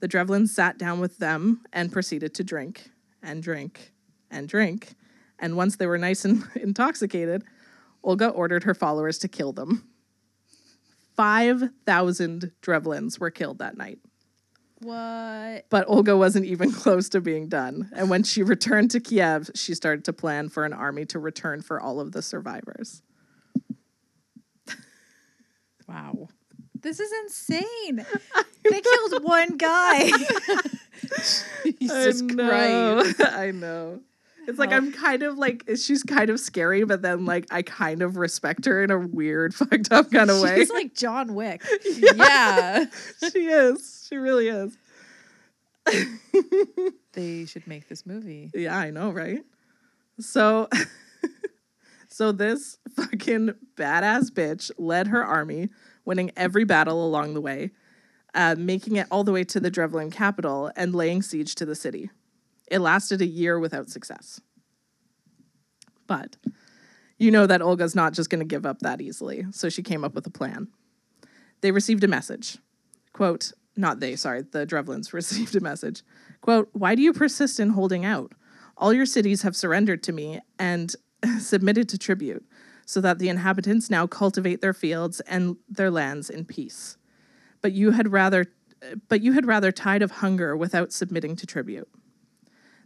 The 0.00 0.08
Drevlins 0.08 0.48
sat 0.48 0.78
down 0.78 1.00
with 1.00 1.18
them 1.18 1.62
and 1.72 1.92
proceeded 1.92 2.34
to 2.34 2.44
drink 2.44 2.90
and 3.22 3.42
drink 3.42 3.92
and 4.30 4.48
drink. 4.48 4.94
And 5.38 5.56
once 5.56 5.76
they 5.76 5.86
were 5.86 5.98
nice 5.98 6.24
and 6.24 6.44
intoxicated, 6.54 7.44
Olga 8.02 8.28
ordered 8.28 8.64
her 8.64 8.74
followers 8.74 9.18
to 9.18 9.28
kill 9.28 9.52
them. 9.52 9.88
5,000 11.16 12.52
Drevlins 12.62 13.18
were 13.18 13.30
killed 13.30 13.58
that 13.58 13.76
night. 13.76 13.98
What? 14.80 15.66
But 15.70 15.88
Olga 15.88 16.16
wasn't 16.16 16.46
even 16.46 16.72
close 16.72 17.08
to 17.10 17.20
being 17.20 17.48
done. 17.48 17.90
And 17.94 18.10
when 18.10 18.22
she 18.22 18.42
returned 18.42 18.90
to 18.92 19.00
Kiev, 19.00 19.50
she 19.54 19.74
started 19.74 20.04
to 20.06 20.12
plan 20.12 20.48
for 20.48 20.64
an 20.64 20.72
army 20.72 21.04
to 21.06 21.18
return 21.18 21.62
for 21.62 21.80
all 21.80 22.00
of 22.00 22.12
the 22.12 22.22
survivors. 22.22 23.02
Wow. 25.88 26.28
This 26.80 27.00
is 27.00 27.10
insane. 27.24 28.06
they 28.70 28.80
killed 28.80 29.24
one 29.24 29.56
guy. 29.56 30.10
Jesus 31.80 32.22
I 32.22 32.24
know. 32.26 33.02
Christ. 33.02 33.20
I 33.20 33.50
know. 33.50 34.00
It's 34.46 34.58
like 34.58 34.72
I'm 34.72 34.92
kind 34.92 35.22
of 35.22 35.36
like 35.36 35.64
she's 35.76 36.02
kind 36.02 36.30
of 36.30 36.40
scary, 36.40 36.84
but 36.84 37.02
then 37.02 37.26
like 37.26 37.46
I 37.50 37.60
kind 37.62 38.00
of 38.00 38.16
respect 38.16 38.64
her 38.64 38.82
in 38.82 38.90
a 38.90 38.98
weird, 38.98 39.54
fucked 39.54 39.92
up 39.92 40.10
kind 40.10 40.30
of 40.30 40.40
way. 40.40 40.56
She's 40.56 40.70
like 40.70 40.94
John 40.94 41.34
Wick. 41.34 41.62
Yeah. 41.84 42.86
she 43.30 43.46
is. 43.46 43.97
She 44.08 44.16
really 44.16 44.48
is. 44.48 44.76
They 47.14 47.46
should 47.46 47.66
make 47.66 47.88
this 47.88 48.06
movie. 48.06 48.48
Yeah, 48.54 48.78
I 48.78 48.90
know, 48.90 49.10
right? 49.10 49.42
So 50.20 50.68
so 52.08 52.30
this 52.30 52.78
fucking 52.94 53.54
badass 53.76 54.30
bitch 54.30 54.70
led 54.78 55.08
her 55.08 55.24
army, 55.24 55.70
winning 56.04 56.30
every 56.36 56.62
battle 56.62 57.04
along 57.04 57.34
the 57.34 57.40
way, 57.40 57.72
uh, 58.34 58.54
making 58.56 58.94
it 58.94 59.08
all 59.10 59.24
the 59.24 59.32
way 59.32 59.42
to 59.42 59.58
the 59.58 59.70
Drevlin 59.70 60.12
capital 60.12 60.70
and 60.76 60.94
laying 60.94 61.22
siege 61.22 61.56
to 61.56 61.66
the 61.66 61.74
city. 61.74 62.08
It 62.70 62.78
lasted 62.78 63.20
a 63.20 63.26
year 63.26 63.58
without 63.58 63.88
success. 63.88 64.40
But 66.06 66.36
you 67.18 67.32
know 67.32 67.48
that 67.48 67.62
Olga's 67.62 67.96
not 67.96 68.12
just 68.12 68.30
going 68.30 68.40
to 68.40 68.44
give 68.44 68.64
up 68.64 68.78
that 68.80 69.00
easily, 69.00 69.44
so 69.50 69.68
she 69.68 69.82
came 69.82 70.04
up 70.04 70.14
with 70.14 70.26
a 70.28 70.30
plan. 70.30 70.68
They 71.62 71.72
received 71.72 72.04
a 72.04 72.08
message. 72.08 72.58
Quote, 73.12 73.50
not 73.78 74.00
they, 74.00 74.16
sorry, 74.16 74.42
the 74.42 74.66
Drevlins 74.66 75.12
received 75.14 75.56
a 75.56 75.60
message. 75.60 76.02
Quote, 76.40 76.68
Why 76.72 76.94
do 76.94 77.02
you 77.02 77.12
persist 77.12 77.58
in 77.58 77.70
holding 77.70 78.04
out? 78.04 78.32
All 78.76 78.92
your 78.92 79.06
cities 79.06 79.42
have 79.42 79.56
surrendered 79.56 80.02
to 80.04 80.12
me 80.12 80.40
and 80.58 80.94
submitted 81.38 81.88
to 81.90 81.98
tribute, 81.98 82.44
so 82.84 83.00
that 83.00 83.18
the 83.18 83.28
inhabitants 83.28 83.90
now 83.90 84.06
cultivate 84.06 84.60
their 84.60 84.74
fields 84.74 85.20
and 85.20 85.56
their 85.68 85.90
lands 85.90 86.28
in 86.30 86.44
peace. 86.44 86.96
But 87.60 87.72
you 87.72 87.92
had 87.92 88.12
rather 88.12 88.46
but 89.08 89.22
you 89.22 89.32
had 89.32 89.44
rather 89.44 89.72
died 89.72 90.02
of 90.02 90.12
hunger 90.12 90.56
without 90.56 90.92
submitting 90.92 91.34
to 91.34 91.46
tribute. 91.46 91.88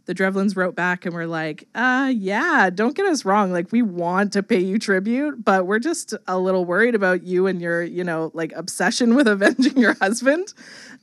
The 0.05 0.13
Drevlins 0.13 0.57
wrote 0.57 0.75
back 0.75 1.05
and 1.05 1.15
were 1.15 1.27
like, 1.27 1.67
uh, 1.75 2.11
yeah, 2.13 2.69
don't 2.69 2.93
get 2.93 3.05
us 3.05 3.23
wrong. 3.23 3.53
Like, 3.53 3.71
we 3.71 3.81
want 3.81 4.33
to 4.33 4.43
pay 4.43 4.59
you 4.59 4.77
tribute, 4.77 5.45
but 5.45 5.65
we're 5.65 5.79
just 5.79 6.13
a 6.27 6.37
little 6.37 6.65
worried 6.65 6.93
about 6.93 7.23
you 7.23 7.47
and 7.47 7.61
your, 7.61 7.81
you 7.81 8.03
know, 8.03 8.29
like 8.33 8.51
obsession 8.53 9.15
with 9.15 9.27
avenging 9.29 9.77
your 9.77 9.93
husband. 9.95 10.53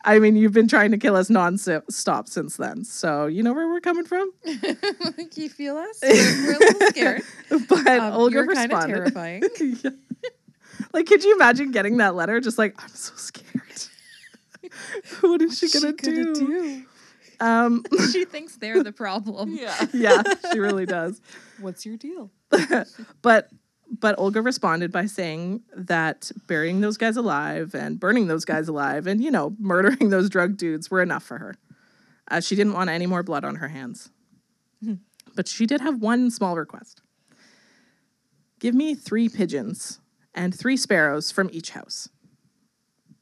I 0.04 0.18
mean, 0.18 0.36
you've 0.36 0.52
been 0.52 0.68
trying 0.68 0.90
to 0.90 0.98
kill 0.98 1.16
us 1.16 1.30
non-stop 1.30 2.28
since 2.28 2.56
then. 2.58 2.84
So, 2.84 3.26
you 3.26 3.42
know 3.42 3.54
where 3.54 3.68
we're 3.68 3.80
coming 3.80 4.04
from? 4.04 4.32
you 4.44 5.48
feel 5.48 5.76
us? 5.78 5.98
We're, 6.02 6.12
we're 6.12 6.54
a 6.54 6.58
little 6.58 6.86
scared. 6.88 7.22
But 7.68 7.86
Um, 7.86 8.12
Olga 8.14 8.34
you're 8.34 8.54
kind 8.54 8.72
of 8.72 8.86
terrifying. 8.86 9.42
Yeah. 9.82 9.90
Like, 10.92 11.06
could 11.06 11.22
you 11.24 11.34
imagine 11.36 11.70
getting 11.70 11.98
that 11.98 12.14
letter? 12.14 12.40
Just 12.40 12.58
like, 12.58 12.74
I'm 12.82 12.88
so 12.90 13.12
scared. 13.16 13.46
what 15.20 15.40
is 15.42 15.58
she 15.58 15.68
gonna, 15.70 15.92
do? 15.92 16.84
Um, 17.40 17.84
she 18.12 18.24
thinks 18.26 18.56
they're 18.56 18.82
the 18.82 18.92
problem. 18.92 19.56
Yeah. 19.58 19.86
yeah, 19.92 20.22
she 20.52 20.58
really 20.58 20.86
does. 20.86 21.20
What's 21.58 21.84
your 21.84 21.96
deal? 21.96 22.30
But 23.22 23.50
but 23.98 24.18
Olga 24.18 24.40
responded 24.40 24.92
by 24.92 25.06
saying 25.06 25.62
that 25.74 26.30
burying 26.46 26.80
those 26.80 26.96
guys 26.96 27.16
alive 27.16 27.74
and 27.74 27.98
burning 27.98 28.28
those 28.28 28.44
guys 28.44 28.68
alive 28.68 29.06
and 29.06 29.22
you 29.22 29.30
know 29.30 29.56
murdering 29.58 30.10
those 30.10 30.28
drug 30.28 30.56
dudes 30.56 30.90
were 30.90 31.02
enough 31.02 31.24
for 31.24 31.38
her. 31.38 31.56
Uh, 32.28 32.40
she 32.40 32.54
didn't 32.54 32.74
want 32.74 32.90
any 32.90 33.06
more 33.06 33.22
blood 33.24 33.44
on 33.44 33.56
her 33.56 33.68
hands. 33.68 34.10
But 35.34 35.48
she 35.48 35.66
did 35.66 35.80
have 35.80 36.00
one 36.00 36.30
small 36.30 36.56
request. 36.56 37.02
Give 38.58 38.74
me 38.74 38.94
three 38.94 39.28
pigeons 39.28 40.00
and 40.34 40.54
three 40.54 40.76
sparrows 40.76 41.30
from 41.30 41.48
each 41.52 41.70
house. 41.70 42.08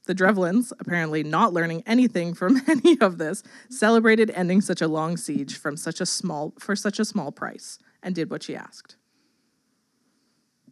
The 0.09 0.15
Drevlins, 0.15 0.73
apparently 0.81 1.23
not 1.23 1.53
learning 1.53 1.83
anything 1.87 2.33
from 2.33 2.63
any 2.67 2.99
of 2.99 3.19
this, 3.19 3.43
celebrated 3.69 4.31
ending 4.31 4.63
such 4.63 4.81
a 4.81 4.89
long 4.89 5.19
siege 5.19 5.59
from 5.59 5.77
such 5.77 6.01
a 6.01 6.07
small 6.07 6.55
for 6.59 6.75
such 6.75 6.99
a 6.99 7.05
small 7.05 7.31
price 7.31 7.79
and 8.03 8.15
did 8.15 8.31
what 8.31 8.43
she 8.43 8.57
asked. 8.57 8.97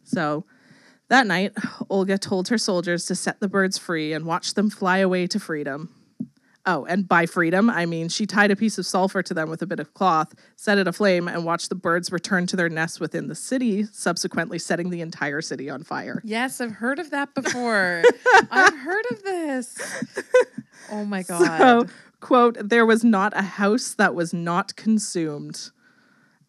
So 0.03 0.45
that 1.09 1.27
night, 1.27 1.53
Olga 1.87 2.17
told 2.17 2.47
her 2.47 2.57
soldiers 2.57 3.05
to 3.05 3.15
set 3.15 3.39
the 3.39 3.47
birds 3.47 3.77
free 3.77 4.11
and 4.11 4.25
watch 4.25 4.55
them 4.55 4.71
fly 4.71 4.97
away 4.97 5.27
to 5.27 5.39
freedom. 5.39 5.93
Oh, 6.69 6.85
and 6.85 7.07
by 7.07 7.25
freedom, 7.25 7.69
I 7.69 7.85
mean 7.85 8.09
she 8.09 8.25
tied 8.25 8.51
a 8.51 8.55
piece 8.55 8.77
of 8.77 8.85
sulfur 8.85 9.23
to 9.23 9.33
them 9.33 9.49
with 9.49 9.61
a 9.61 9.65
bit 9.65 9.79
of 9.79 9.93
cloth, 9.93 10.35
set 10.57 10.77
it 10.77 10.85
aflame, 10.85 11.29
and 11.29 11.45
watched 11.45 11.69
the 11.69 11.75
birds 11.75 12.11
return 12.11 12.45
to 12.47 12.57
their 12.57 12.67
nests 12.67 12.99
within 12.99 13.27
the 13.29 13.35
city, 13.35 13.85
subsequently 13.85 14.59
setting 14.59 14.89
the 14.89 14.99
entire 14.99 15.41
city 15.41 15.69
on 15.69 15.83
fire. 15.83 16.21
Yes, 16.25 16.59
I've 16.59 16.73
heard 16.73 16.99
of 16.99 17.11
that 17.11 17.33
before. 17.33 18.03
I've 18.51 18.77
heard 18.77 19.05
of 19.11 19.23
this. 19.23 20.03
Oh 20.89 21.03
my 21.03 21.23
god. 21.23 21.57
So, 21.57 21.85
quote, 22.21 22.55
there 22.61 22.85
was 22.85 23.03
not 23.03 23.35
a 23.35 23.41
house 23.41 23.93
that 23.95 24.15
was 24.15 24.33
not 24.33 24.75
consumed, 24.77 25.71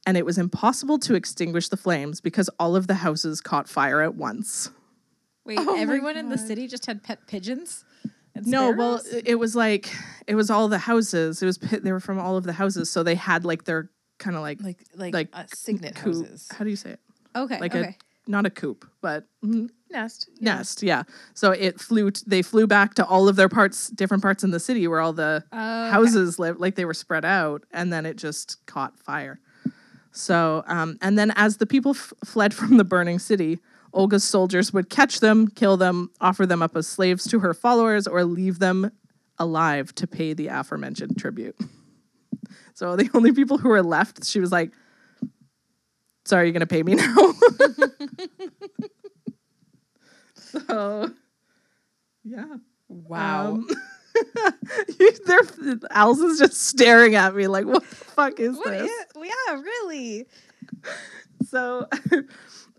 and 0.06 0.16
it 0.16 0.24
was 0.24 0.38
impossible 0.38 0.98
to 1.00 1.14
extinguish 1.14 1.68
the 1.68 1.76
flames 1.76 2.20
because 2.20 2.48
all 2.60 2.76
of 2.76 2.86
the 2.86 2.94
houses 2.94 3.40
caught 3.40 3.68
fire 3.68 4.00
at 4.00 4.14
once. 4.14 4.70
Wait, 5.44 5.58
Oh 5.58 5.76
everyone 5.76 6.16
in 6.16 6.28
the 6.28 6.38
city 6.38 6.68
just 6.68 6.86
had 6.86 7.02
pet 7.02 7.26
pigeons? 7.26 7.84
No, 8.46 8.70
well, 8.72 9.00
it 9.24 9.36
was 9.36 9.54
like 9.56 9.90
it 10.26 10.34
was 10.34 10.50
all 10.50 10.68
the 10.68 10.78
houses. 10.78 11.42
It 11.42 11.46
was 11.46 11.58
they 11.58 11.92
were 11.92 12.00
from 12.00 12.18
all 12.18 12.36
of 12.36 12.44
the 12.44 12.52
houses, 12.52 12.90
so 12.90 13.02
they 13.02 13.14
had 13.14 13.44
like 13.44 13.64
their 13.64 13.90
kind 14.18 14.36
of 14.36 14.42
like 14.42 14.60
like 14.62 14.78
like 14.94 15.14
like 15.14 15.28
uh, 15.32 15.44
signet 15.52 15.94
coop- 15.94 16.14
houses. 16.14 16.48
How 16.50 16.64
do 16.64 16.70
you 16.70 16.76
say 16.76 16.90
it? 16.90 17.00
okay, 17.36 17.58
Like 17.60 17.74
okay. 17.74 17.88
a 17.90 18.30
not 18.30 18.44
a 18.44 18.50
coop, 18.50 18.86
but 19.00 19.24
mm, 19.42 19.70
Nest. 19.90 20.28
yeah. 20.38 20.56
nest. 20.56 20.82
Yeah. 20.82 21.04
So 21.34 21.52
it 21.52 21.80
flew. 21.80 22.10
T- 22.10 22.22
they 22.26 22.42
flew 22.42 22.66
back 22.66 22.94
to 22.94 23.06
all 23.06 23.28
of 23.28 23.36
their 23.36 23.48
parts, 23.48 23.88
different 23.88 24.22
parts 24.22 24.44
in 24.44 24.50
the 24.50 24.60
city 24.60 24.86
where 24.86 25.00
all 25.00 25.12
the 25.14 25.44
okay. 25.52 25.90
houses 25.90 26.38
lived. 26.38 26.60
Like 26.60 26.74
they 26.74 26.84
were 26.84 26.94
spread 26.94 27.24
out, 27.24 27.64
and 27.72 27.90
then 27.92 28.04
it 28.04 28.16
just 28.16 28.64
caught 28.66 28.98
fire. 28.98 29.40
So, 30.12 30.64
um, 30.66 30.98
and 31.00 31.18
then 31.18 31.32
as 31.36 31.58
the 31.58 31.66
people 31.66 31.92
f- 31.92 32.12
fled 32.24 32.52
from 32.54 32.76
the 32.76 32.84
burning 32.84 33.18
city, 33.18 33.60
Olga's 33.92 34.24
soldiers 34.24 34.72
would 34.72 34.90
catch 34.90 35.20
them, 35.20 35.48
kill 35.48 35.76
them, 35.76 36.10
offer 36.20 36.46
them 36.46 36.62
up 36.62 36.76
as 36.76 36.86
slaves 36.86 37.26
to 37.28 37.38
her 37.40 37.54
followers, 37.54 38.06
or 38.06 38.24
leave 38.24 38.58
them 38.58 38.90
alive 39.38 39.94
to 39.96 40.06
pay 40.06 40.32
the 40.34 40.48
aforementioned 40.48 41.18
tribute. 41.18 41.56
So 42.74 42.94
the 42.94 43.10
only 43.12 43.32
people 43.32 43.58
who 43.58 43.70
were 43.70 43.82
left, 43.82 44.24
she 44.24 44.38
was 44.38 44.52
like, 44.52 44.70
"Sorry, 46.26 46.46
you're 46.46 46.52
gonna 46.52 46.64
pay 46.64 46.84
me 46.84 46.94
now." 46.94 47.16
so, 50.68 51.10
yeah. 52.24 52.44
Wow. 52.88 53.54
Um, 53.54 53.68
they're, 55.26 55.78
Allison's 55.90 56.38
just 56.38 56.62
staring 56.62 57.14
at 57.16 57.34
me 57.34 57.46
like, 57.48 57.66
what 57.66 57.82
the 57.88 57.94
fuck 57.96 58.38
is 58.40 58.56
What 58.56 58.70
this? 58.70 58.88
is- 58.90 59.06
yeah, 59.16 59.54
really. 59.60 60.26
So 61.48 61.88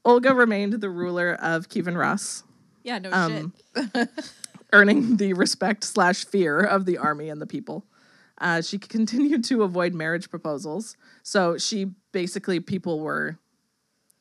Olga 0.10 0.34
remained 0.34 0.74
the 0.74 0.89
ruler 0.89 1.36
of 1.41 1.69
Kievan 1.69 1.95
Rus, 1.98 2.43
Yeah, 2.84 3.00
no 3.00 3.12
Um, 3.12 3.54
shit. 3.76 4.10
earning 4.74 5.17
the 5.17 5.34
respect 5.34 5.84
slash 5.84 6.26
fear 6.26 6.60
of 6.62 6.86
the 6.86 6.98
army 6.98 7.30
and 7.30 7.41
the 7.41 7.48
people. 7.48 7.86
Uh, 8.39 8.62
she 8.62 8.78
continued 8.78 9.43
to 9.45 9.63
avoid 9.63 9.93
marriage 9.93 10.30
proposals. 10.30 10.95
So 11.24 11.58
she 11.58 11.91
basically, 12.12 12.60
people 12.60 13.00
were 13.00 13.38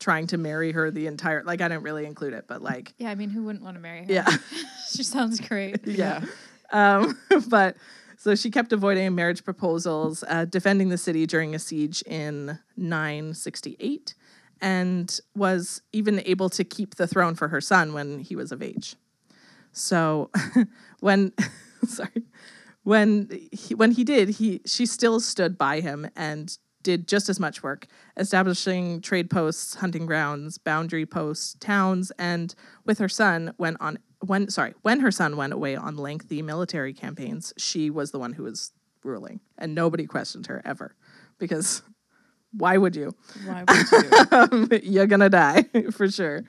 trying 0.01 0.27
to 0.29 0.39
marry 0.39 0.73
her 0.73 0.91
the 0.91 1.07
entire, 1.07 1.43
like, 1.45 1.61
I 1.61 1.69
didn't 1.69 1.83
really 1.85 2.05
include 2.07 2.33
it, 2.33 2.45
but 2.49 2.63
like, 2.63 2.95
Yeah, 2.99 3.11
I 3.11 3.15
mean, 3.15 3.31
who 3.31 3.45
wouldn't 3.45 3.65
want 3.65 3.77
to 3.77 3.81
marry 3.81 4.01
her? 4.05 4.13
yeah. 4.13 4.27
she 4.91 5.03
sounds 5.03 5.41
great. 5.41 5.81
yeah. 5.87 6.25
Um, 6.73 7.19
but 7.49 7.77
so 8.17 8.35
she 8.35 8.51
kept 8.51 8.73
avoiding 8.73 9.15
marriage 9.15 9.45
proposals, 9.45 10.25
uh, 10.29 10.45
defending 10.45 10.89
the 10.89 10.99
city 10.99 11.27
during 11.27 11.55
a 11.55 11.59
siege 11.59 12.03
in 12.03 12.59
968, 12.77 14.15
and 14.61 15.21
was 15.35 15.83
even 15.93 16.21
able 16.25 16.49
to 16.51 16.65
keep 16.65 16.97
the 16.97 17.07
throne 17.07 17.35
for 17.35 17.49
her 17.49 17.61
son 17.61 17.93
when 17.93 18.19
he 18.19 18.37
was 18.37 18.53
of 18.53 18.63
age. 18.63 18.97
So 19.73 20.31
when, 21.01 21.33
sorry, 21.87 22.25
when 22.83 23.29
he, 23.53 23.75
when 23.75 23.93
he 23.93 24.05
did, 24.05 24.31
he 24.31 24.61
she 24.67 24.87
still 24.87 25.21
stood 25.21 25.59
by 25.59 25.81
him 25.81 26.09
and 26.17 26.57
did 26.83 27.09
just 27.09 27.29
as 27.29 27.39
much 27.39 27.63
work, 27.63 27.87
establishing 28.17 29.01
trade 29.01 29.29
posts, 29.29 29.75
hunting 29.75 30.07
grounds, 30.07 30.59
boundary 30.59 31.05
posts, 31.05 31.55
towns, 31.61 32.11
and 32.19 32.55
with 32.85 32.99
her 32.99 33.09
son 33.09 33.53
went 33.59 33.77
on 33.81 33.99
when 34.21 34.49
sorry 34.49 34.75
when 34.83 35.01
her 35.01 35.11
son 35.11 35.37
went 35.37 35.53
away 35.53 35.77
on 35.77 35.97
lengthy 35.97 36.43
military 36.43 36.93
campaigns, 36.93 37.53
she 37.59 37.91
was 37.91 38.11
the 38.11 38.19
one 38.19 38.33
who 38.33 38.45
was 38.45 38.73
ruling, 39.05 39.41
and 39.59 39.75
nobody 39.75 40.07
questioned 40.07 40.47
her 40.47 40.63
ever, 40.65 40.95
because 41.39 41.83
why 42.53 42.77
would 42.77 42.97
you? 42.97 43.15
Why 43.45 43.65
would 43.69 43.91
you? 43.93 44.11
um, 44.33 44.69
you're 44.83 45.07
gonna 45.07 45.29
die 45.29 45.63
for 45.93 46.11
sure. 46.11 46.45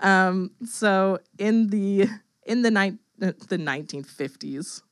Um, 0.00 0.52
so 0.64 1.18
in 1.38 1.68
the 1.68 2.08
in 2.46 2.62
the 2.62 2.70
nine 2.70 2.98
the 3.18 3.32
1950s, 3.32 4.82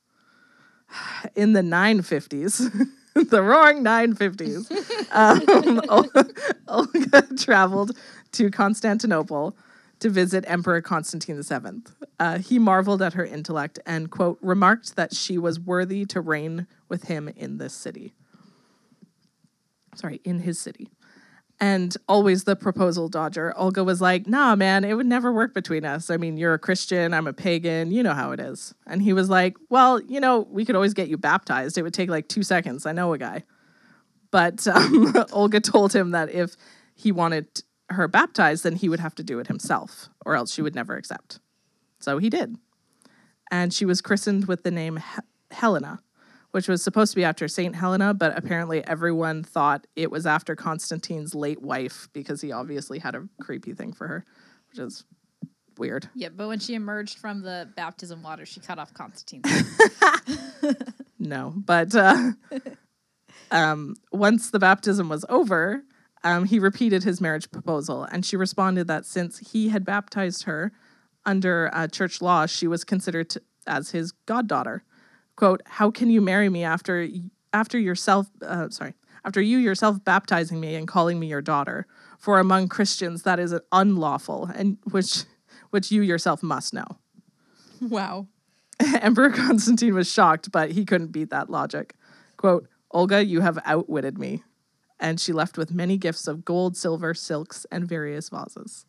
in 1.35 1.53
the 1.53 1.61
950s, 1.61 2.87
the 3.29 3.41
roaring 3.41 3.83
950s, 3.83 4.69
um, 5.11 5.81
Ol- 5.89 6.25
Olga 6.67 7.35
traveled 7.37 7.97
to 8.33 8.51
Constantinople 8.51 9.55
to 9.99 10.09
visit 10.09 10.43
Emperor 10.47 10.81
Constantine 10.81 11.41
VII. 11.41 11.81
Uh, 12.19 12.37
he 12.37 12.59
marveled 12.59 13.01
at 13.01 13.13
her 13.13 13.25
intellect 13.25 13.79
and 13.85 14.11
quote 14.11 14.37
remarked 14.41 14.95
that 14.95 15.13
she 15.13 15.37
was 15.37 15.59
worthy 15.59 16.05
to 16.05 16.21
reign 16.21 16.67
with 16.87 17.05
him 17.05 17.29
in 17.29 17.57
this 17.57 17.73
city. 17.73 18.13
Sorry, 19.97 20.21
in 20.23 20.39
his 20.39 20.59
city. 20.59 20.89
And 21.59 21.97
always 22.07 22.43
the 22.43 22.55
proposal 22.55 23.09
dodger. 23.09 23.51
Olga 23.57 23.83
was 23.83 23.99
like, 23.99 24.27
nah, 24.27 24.55
man, 24.55 24.83
it 24.83 24.93
would 24.93 25.07
never 25.07 25.33
work 25.33 25.55
between 25.55 25.85
us. 25.85 26.11
I 26.11 26.17
mean, 26.17 26.37
you're 26.37 26.53
a 26.53 26.59
Christian, 26.59 27.15
I'm 27.15 27.25
a 27.25 27.33
pagan, 27.33 27.91
you 27.91 28.03
know 28.03 28.13
how 28.13 28.31
it 28.31 28.39
is. 28.39 28.75
And 28.85 29.01
he 29.01 29.11
was 29.11 29.27
like, 29.27 29.55
well, 29.69 29.99
you 29.99 30.19
know, 30.19 30.41
we 30.51 30.65
could 30.65 30.75
always 30.75 30.93
get 30.93 31.07
you 31.07 31.17
baptized. 31.17 31.77
It 31.77 31.81
would 31.81 31.95
take 31.95 32.11
like 32.11 32.27
two 32.27 32.43
seconds. 32.43 32.85
I 32.85 32.91
know 32.91 33.11
a 33.13 33.17
guy. 33.17 33.43
But 34.29 34.67
um, 34.75 35.15
Olga 35.31 35.59
told 35.59 35.93
him 35.95 36.11
that 36.11 36.29
if 36.29 36.55
he 36.93 37.11
wanted 37.11 37.63
her 37.89 38.07
baptized, 38.07 38.63
then 38.63 38.75
he 38.75 38.89
would 38.89 38.99
have 38.99 39.15
to 39.15 39.23
do 39.23 39.39
it 39.39 39.47
himself, 39.47 40.09
or 40.25 40.35
else 40.35 40.53
she 40.53 40.61
would 40.61 40.75
never 40.75 40.95
accept. 40.95 41.39
So 41.99 42.17
he 42.19 42.29
did. 42.29 42.57
And 43.49 43.73
she 43.73 43.85
was 43.85 44.01
christened 44.01 44.45
with 44.45 44.63
the 44.63 44.71
name 44.71 44.97
He- 44.97 45.55
Helena, 45.55 46.01
which 46.57 46.67
was 46.67 46.81
supposed 46.81 47.11
to 47.11 47.15
be 47.15 47.23
after 47.23 47.47
Saint 47.47 47.75
Helena, 47.75 48.15
but 48.15 48.35
apparently 48.35 48.83
everyone 48.87 49.43
thought 49.43 49.85
it 49.95 50.09
was 50.09 50.25
after 50.25 50.55
Constantine's 50.55 51.35
late 51.35 51.61
wife 51.61 52.09
because 52.13 52.41
he 52.41 52.51
obviously 52.51 52.97
had 52.97 53.13
a 53.13 53.27
creepy 53.39 53.75
thing 53.75 53.93
for 53.93 54.07
her, 54.07 54.25
which 54.71 54.79
is 54.79 55.05
weird. 55.77 56.09
Yeah, 56.15 56.29
but 56.29 56.47
when 56.47 56.57
she 56.57 56.73
emerged 56.73 57.19
from 57.19 57.43
the 57.43 57.69
baptism 57.75 58.23
water, 58.23 58.43
she 58.43 58.59
cut 58.59 58.79
off 58.79 58.91
Constantine. 58.95 59.43
No, 61.19 61.53
but 61.55 61.93
uh, 61.95 62.31
um, 63.51 63.95
once 64.11 64.49
the 64.49 64.59
baptism 64.59 65.09
was 65.09 65.25
over, 65.29 65.83
um, 66.23 66.45
he 66.45 66.57
repeated 66.57 67.03
his 67.03 67.21
marriage 67.21 67.51
proposal, 67.51 68.03
and 68.03 68.25
she 68.25 68.35
responded 68.35 68.87
that 68.87 69.05
since 69.05 69.51
he 69.51 69.69
had 69.69 69.85
baptized 69.85 70.43
her 70.43 70.71
under 71.23 71.69
uh, 71.71 71.87
church 71.87 72.19
law, 72.19 72.47
she 72.47 72.67
was 72.67 72.83
considered 72.83 73.29
to, 73.31 73.41
as 73.67 73.91
his 73.91 74.11
goddaughter. 74.25 74.83
"Quote: 75.37 75.61
How 75.65 75.89
can 75.89 76.09
you 76.09 76.19
marry 76.19 76.49
me 76.49 76.65
after 76.65 77.07
after 77.53 77.79
yourself? 77.79 78.27
Uh, 78.41 78.67
sorry, 78.69 78.93
after 79.23 79.41
you 79.41 79.57
yourself 79.57 80.03
baptizing 80.03 80.59
me 80.59 80.75
and 80.75 80.87
calling 80.87 81.17
me 81.19 81.27
your 81.27 81.41
daughter? 81.41 81.87
For 82.19 82.39
among 82.39 82.67
Christians 82.67 83.23
that 83.23 83.39
is 83.39 83.55
unlawful, 83.71 84.49
and 84.53 84.77
which 84.91 85.23
which 85.69 85.89
you 85.91 86.01
yourself 86.01 86.43
must 86.43 86.73
know." 86.73 86.97
wow. 87.81 88.27
Emperor 89.01 89.31
Constantine 89.31 89.93
was 89.95 90.11
shocked, 90.11 90.51
but 90.51 90.71
he 90.71 90.85
couldn't 90.85 91.11
beat 91.11 91.29
that 91.29 91.49
logic. 91.49 91.95
Quote, 92.37 92.67
Olga, 92.91 93.25
you 93.25 93.41
have 93.41 93.59
outwitted 93.65 94.17
me. 94.17 94.43
And 94.99 95.19
she 95.19 95.33
left 95.33 95.57
with 95.57 95.73
many 95.73 95.97
gifts 95.97 96.27
of 96.27 96.43
gold, 96.45 96.75
silver, 96.75 97.13
silks, 97.13 97.65
and 97.71 97.87
various 97.87 98.29
vases. 98.29 98.85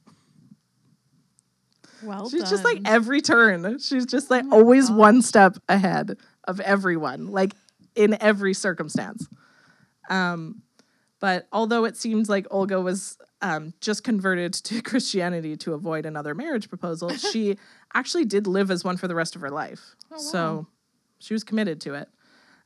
Well 2.02 2.30
She's 2.30 2.42
done. 2.42 2.50
just 2.50 2.64
like 2.64 2.80
every 2.84 3.20
turn. 3.20 3.78
She's 3.78 4.06
just 4.06 4.30
like 4.30 4.44
always 4.52 4.90
one 4.90 5.20
step 5.20 5.58
ahead 5.68 6.16
of 6.48 6.58
everyone, 6.60 7.28
like 7.28 7.54
in 7.94 8.20
every 8.20 8.54
circumstance. 8.54 9.28
Um, 10.08 10.62
but 11.20 11.46
although 11.52 11.84
it 11.84 11.96
seems 11.96 12.28
like 12.28 12.46
Olga 12.50 12.80
was 12.80 13.18
um, 13.42 13.74
just 13.80 14.02
converted 14.02 14.54
to 14.54 14.82
Christianity 14.82 15.56
to 15.58 15.74
avoid 15.74 16.06
another 16.06 16.34
marriage 16.34 16.68
proposal, 16.68 17.10
she 17.32 17.56
actually 17.94 18.24
did 18.24 18.46
live 18.46 18.70
as 18.70 18.82
one 18.82 18.96
for 18.96 19.06
the 19.06 19.14
rest 19.14 19.36
of 19.36 19.42
her 19.42 19.50
life. 19.50 19.94
So 20.16 20.66
she 21.18 21.34
was 21.34 21.44
committed 21.44 21.80
to 21.82 21.94
it. 21.94 22.08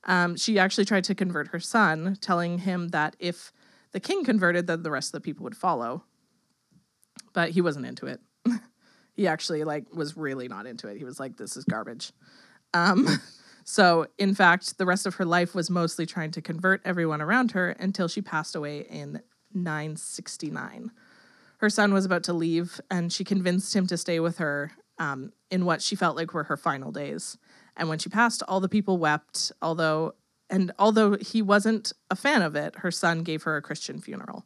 Um, 0.04 0.36
she 0.36 0.58
actually 0.58 0.84
tried 0.84 1.04
to 1.04 1.14
convert 1.14 1.48
her 1.48 1.60
son, 1.60 2.16
telling 2.20 2.58
him 2.58 2.88
that 2.88 3.16
if 3.18 3.52
the 3.92 4.00
king 4.00 4.24
converted, 4.24 4.66
then 4.66 4.82
the 4.82 4.90
rest 4.90 5.08
of 5.08 5.12
the 5.12 5.24
people 5.24 5.44
would 5.44 5.56
follow. 5.56 6.04
But 7.32 7.50
he 7.50 7.60
wasn't 7.60 7.86
into 7.86 8.06
it. 8.06 8.20
he 9.14 9.26
actually 9.26 9.64
like 9.64 9.92
was 9.94 10.16
really 10.16 10.48
not 10.48 10.66
into 10.66 10.88
it. 10.88 10.98
He 10.98 11.04
was 11.04 11.20
like, 11.20 11.36
"This 11.36 11.56
is 11.56 11.64
garbage." 11.64 12.12
Um, 12.74 13.06
so, 13.64 14.06
in 14.18 14.34
fact, 14.34 14.78
the 14.78 14.86
rest 14.86 15.06
of 15.06 15.16
her 15.16 15.24
life 15.24 15.54
was 15.54 15.70
mostly 15.70 16.06
trying 16.06 16.30
to 16.32 16.42
convert 16.42 16.80
everyone 16.84 17.20
around 17.20 17.52
her 17.52 17.70
until 17.70 18.08
she 18.08 18.22
passed 18.22 18.54
away 18.54 18.80
in 18.80 19.22
969. 19.54 20.90
Her 21.58 21.70
son 21.70 21.92
was 21.92 22.04
about 22.04 22.24
to 22.24 22.32
leave, 22.32 22.80
and 22.90 23.12
she 23.12 23.24
convinced 23.24 23.74
him 23.74 23.86
to 23.86 23.96
stay 23.96 24.18
with 24.20 24.38
her 24.38 24.72
um, 24.98 25.32
in 25.50 25.64
what 25.64 25.82
she 25.82 25.96
felt 25.96 26.16
like 26.16 26.34
were 26.34 26.44
her 26.44 26.56
final 26.56 26.90
days. 26.90 27.38
And 27.76 27.88
when 27.88 27.98
she 27.98 28.10
passed, 28.10 28.42
all 28.48 28.60
the 28.60 28.68
people 28.68 28.98
wept, 28.98 29.52
although 29.62 30.14
and 30.50 30.70
although 30.78 31.16
he 31.16 31.40
wasn't 31.40 31.94
a 32.10 32.16
fan 32.16 32.42
of 32.42 32.54
it, 32.54 32.76
her 32.80 32.90
son 32.90 33.22
gave 33.22 33.44
her 33.44 33.56
a 33.56 33.62
Christian 33.62 33.98
funeral. 33.98 34.44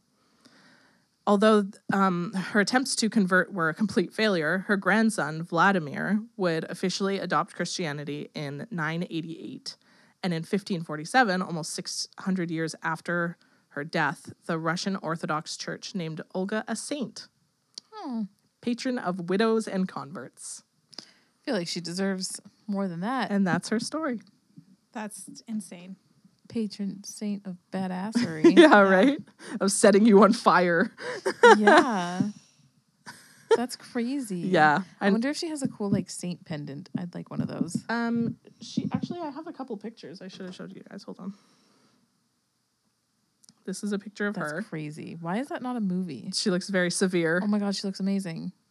Although 1.26 1.64
um, 1.92 2.32
her 2.34 2.60
attempts 2.60 2.94
to 2.96 3.10
convert 3.10 3.52
were 3.52 3.68
a 3.68 3.74
complete 3.74 4.12
failure, 4.12 4.64
her 4.68 4.76
grandson, 4.76 5.42
Vladimir, 5.42 6.20
would 6.36 6.64
officially 6.70 7.18
adopt 7.18 7.54
Christianity 7.54 8.30
in 8.34 8.66
988. 8.70 9.76
And 10.22 10.32
in 10.32 10.38
1547, 10.38 11.42
almost 11.42 11.74
600 11.74 12.50
years 12.50 12.76
after 12.82 13.36
her 13.70 13.84
death, 13.84 14.32
the 14.46 14.58
Russian 14.58 14.96
Orthodox 14.96 15.56
Church 15.56 15.94
named 15.94 16.22
Olga 16.34 16.64
a 16.68 16.76
saint, 16.76 17.28
patron 18.60 18.98
of 18.98 19.28
widows 19.28 19.66
and 19.66 19.88
converts. 19.88 20.62
I 21.00 21.04
feel 21.44 21.54
like 21.54 21.68
she 21.68 21.80
deserves 21.80 22.40
more 22.66 22.88
than 22.88 23.00
that. 23.00 23.30
And 23.30 23.46
that's 23.46 23.68
her 23.68 23.80
story. 23.80 24.20
That's 24.92 25.28
insane. 25.46 25.96
Patron 26.48 27.02
saint 27.04 27.46
of 27.46 27.56
badassery. 27.72 28.56
Yeah, 28.59 28.80
right? 28.80 29.18
Of 29.61 29.72
setting 29.72 30.06
you 30.06 30.22
on 30.22 30.32
fire. 30.32 30.92
yeah. 31.59 32.22
That's 33.56 33.76
crazy. 33.76 34.38
Yeah. 34.38 34.80
I 35.00 35.11
wonder 35.11 35.28
if 35.30 35.37
she 35.37 35.48
has 35.48 35.62
a 35.62 35.68
cool 35.68 35.88
like 35.90 36.11
saint 36.11 36.44
pendant. 36.44 36.88
I'd 36.98 37.14
like 37.14 37.30
one 37.30 37.40
of 37.40 37.48
those. 37.48 37.76
um 37.88 38.37
she 38.61 38.88
actually 38.92 39.20
I 39.20 39.30
have 39.30 39.46
a 39.46 39.52
couple 39.52 39.76
pictures 39.76 40.20
I 40.20 40.28
should 40.28 40.46
have 40.46 40.54
showed 40.54 40.74
you 40.74 40.82
guys. 40.90 41.04
Hold 41.04 41.20
on. 41.20 41.32
This 43.64 43.82
is 43.82 43.92
a 43.92 43.98
picture 43.98 44.26
of 44.26 44.35
That's 44.35 44.52
her. 44.52 44.62
crazy. 44.62 45.16
Why 45.20 45.38
is 45.38 45.48
that 45.48 45.62
not 45.62 45.76
a 45.76 45.80
movie? 45.80 46.30
She 46.35 46.50
looks 46.50 46.68
very 46.68 46.90
severe. 46.90 47.40
Oh 47.42 47.46
my 47.48 47.59
god, 47.59 47.74
she 47.74 47.87
looks 47.87 48.00
amazing. 48.00 48.52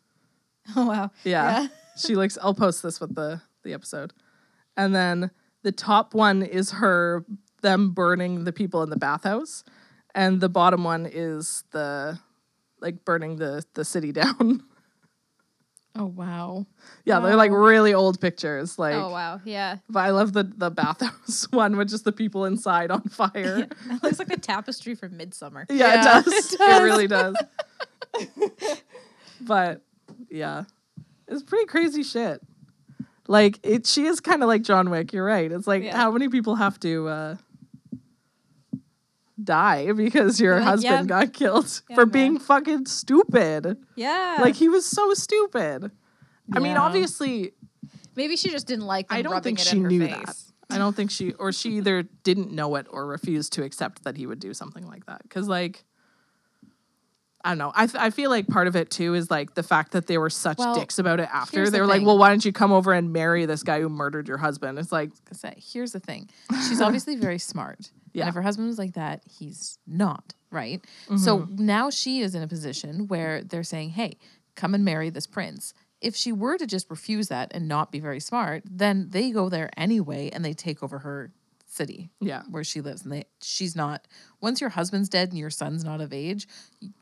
Oh 0.75 0.87
wow. 0.87 1.11
Yeah. 1.23 1.67
she 1.95 2.15
looks 2.15 2.39
I'll 2.41 2.55
post 2.55 2.81
this 2.81 2.99
with 2.99 3.13
the 3.13 3.39
the 3.63 3.73
episode. 3.73 4.13
And 4.75 4.95
then 4.95 5.29
the 5.61 5.71
top 5.71 6.13
one 6.15 6.41
is 6.41 6.71
her 6.71 7.23
them 7.61 7.91
burning 7.91 8.43
the 8.43 8.51
people 8.53 8.83
in 8.83 8.89
the 8.89 8.97
bathhouse 8.97 9.63
and 10.13 10.39
the 10.41 10.49
bottom 10.49 10.83
one 10.83 11.05
is 11.11 11.63
the 11.71 12.19
like 12.79 13.03
burning 13.05 13.37
the 13.37 13.63
the 13.73 13.83
city 13.85 14.11
down. 14.21 14.63
Oh 15.97 16.07
wow. 16.07 16.65
yeah, 17.05 17.21
they're 17.21 17.37
like 17.37 17.51
really 17.51 17.93
old 17.93 18.19
pictures 18.19 18.77
like 18.77 18.95
Oh 18.95 19.09
wow. 19.09 19.39
Yeah. 19.45 19.77
But 19.89 19.99
I 20.01 20.09
love 20.09 20.33
the 20.33 20.43
the 20.43 20.69
bathhouse 20.69 21.47
one 21.51 21.77
with 21.77 21.89
just 21.89 22.03
the 22.03 22.11
people 22.11 22.43
inside 22.45 22.91
on 22.91 23.03
fire. 23.03 23.67
It 23.89 24.03
looks 24.03 24.19
like 24.19 24.29
a 24.31 24.37
tapestry 24.37 24.93
from 24.95 25.15
Midsummer. 25.15 25.65
Yeah, 25.69 25.75
Yeah, 25.77 25.99
it, 26.01 26.03
does. 26.25 26.53
it 26.53 26.59
it 26.59 26.83
really 26.83 27.07
does. 27.07 27.35
but 29.41 29.81
yeah, 30.29 30.63
it's 31.27 31.43
pretty 31.43 31.65
crazy 31.65 32.03
shit. 32.03 32.41
Like 33.27 33.59
it, 33.63 33.85
she 33.87 34.05
is 34.05 34.19
kind 34.19 34.43
of 34.43 34.47
like 34.47 34.61
John 34.61 34.89
Wick. 34.89 35.13
You're 35.13 35.25
right. 35.25 35.51
It's 35.51 35.65
like 35.67 35.83
Yeah. 35.83 35.95
how 35.97 36.11
many 36.11 36.29
people 36.29 36.55
have 36.55 36.79
to 36.81 37.07
uh, 37.07 37.35
die 39.43 39.91
because 39.91 40.39
your 40.39 40.55
Like, 40.55 40.63
husband 40.63 41.09
yeah. 41.09 41.19
got 41.25 41.33
killed 41.33 41.81
Yeah, 41.89 41.95
for 41.95 42.05
man. 42.05 42.11
being 42.13 42.39
fucking 42.39 42.85
stupid. 42.85 43.77
Yeah. 43.95 44.37
Like 44.41 44.55
he 44.55 44.69
was 44.69 44.85
so 44.85 45.13
stupid. 45.13 45.91
I 46.53 46.59
mean, 46.59 46.77
obviously, 46.77 47.51
maybe 48.15 48.35
she 48.37 48.49
just 48.49 48.67
didn't 48.67 48.85
like 48.85 49.07
I 49.09 49.21
don't 49.21 49.43
think 49.43 49.59
she 49.59 49.79
knew 49.79 50.07
face. 50.07 50.25
that. 50.25 50.35
I 50.69 50.77
don't 50.77 50.95
think 50.95 51.11
she 51.11 51.33
or 51.33 51.51
she 51.51 51.71
either 51.77 52.03
didn't 52.23 52.51
know 52.51 52.75
it 52.75 52.87
or 52.89 53.05
refused 53.07 53.53
to 53.53 53.63
accept 53.63 54.03
that 54.03 54.15
he 54.17 54.25
would 54.25 54.39
do 54.39 54.53
something 54.53 54.87
like 54.87 55.05
that. 55.07 55.23
Because 55.23 55.47
like, 55.47 55.83
I 57.43 57.49
don't 57.49 57.59
know. 57.59 57.71
I 57.75 57.85
th- 57.85 58.01
I 58.01 58.09
feel 58.09 58.31
like 58.31 58.47
part 58.47 58.67
of 58.67 58.75
it 58.75 58.89
too 58.89 59.13
is 59.13 59.29
like 59.29 59.53
the 59.53 59.61
fact 59.61 59.91
that 59.91 60.07
they 60.07 60.17
were 60.17 60.31
such 60.31 60.57
Well, 60.57 60.73
dicks 60.73 60.97
about 60.97 61.19
it 61.19 61.29
after. 61.31 61.65
They 61.65 61.69
the 61.77 61.79
were 61.81 61.85
like, 61.87 62.03
"Well, 62.03 62.17
why 62.17 62.29
don't 62.29 62.43
you 62.43 62.51
come 62.51 62.71
over 62.71 62.91
and 62.91 63.13
marry 63.13 63.45
this 63.45 63.61
guy 63.61 63.81
who 63.81 63.89
murdered 63.89 64.27
your 64.27 64.37
husband?" 64.37 64.79
It's 64.79 64.91
like, 64.91 65.11
here's 65.57 65.91
the 65.91 65.99
thing. 65.99 66.29
She's 66.67 66.81
obviously 66.81 67.15
very 67.17 67.37
smart. 67.37 67.91
Yeah. 68.15 68.23
And 68.23 68.29
if 68.29 68.35
her 68.35 68.41
husband 68.41 68.67
was 68.67 68.77
like 68.79 68.93
that, 68.93 69.23
he's 69.29 69.77
not, 69.85 70.33
right? 70.51 70.83
So 71.17 71.39
mm-hmm. 71.39 71.65
now 71.65 71.89
she 71.89 72.21
is 72.21 72.33
in 72.33 72.41
a 72.41 72.47
position 72.47 73.07
where 73.07 73.43
they're 73.43 73.61
saying, 73.63 73.89
hey, 73.89 74.17
come 74.55 74.73
and 74.73 74.85
marry 74.85 75.09
this 75.09 75.27
prince. 75.27 75.73
If 75.99 76.15
she 76.15 76.31
were 76.31 76.57
to 76.57 76.65
just 76.65 76.89
refuse 76.89 77.27
that 77.27 77.51
and 77.53 77.67
not 77.67 77.91
be 77.91 77.99
very 77.99 78.21
smart, 78.21 78.63
then 78.65 79.09
they 79.09 79.31
go 79.31 79.49
there 79.49 79.69
anyway 79.75 80.29
and 80.31 80.45
they 80.45 80.53
take 80.53 80.81
over 80.81 80.99
her 80.99 81.31
city 81.67 82.09
yeah, 82.21 82.43
where 82.49 82.63
she 82.63 82.79
lives 82.79 83.03
and 83.03 83.11
they 83.11 83.25
she's 83.41 83.75
not 83.75 84.07
once 84.39 84.61
your 84.61 84.69
husband's 84.69 85.09
dead 85.09 85.29
and 85.29 85.37
your 85.37 85.49
son's 85.49 85.83
not 85.83 85.99
of 85.99 86.13
age 86.13 86.47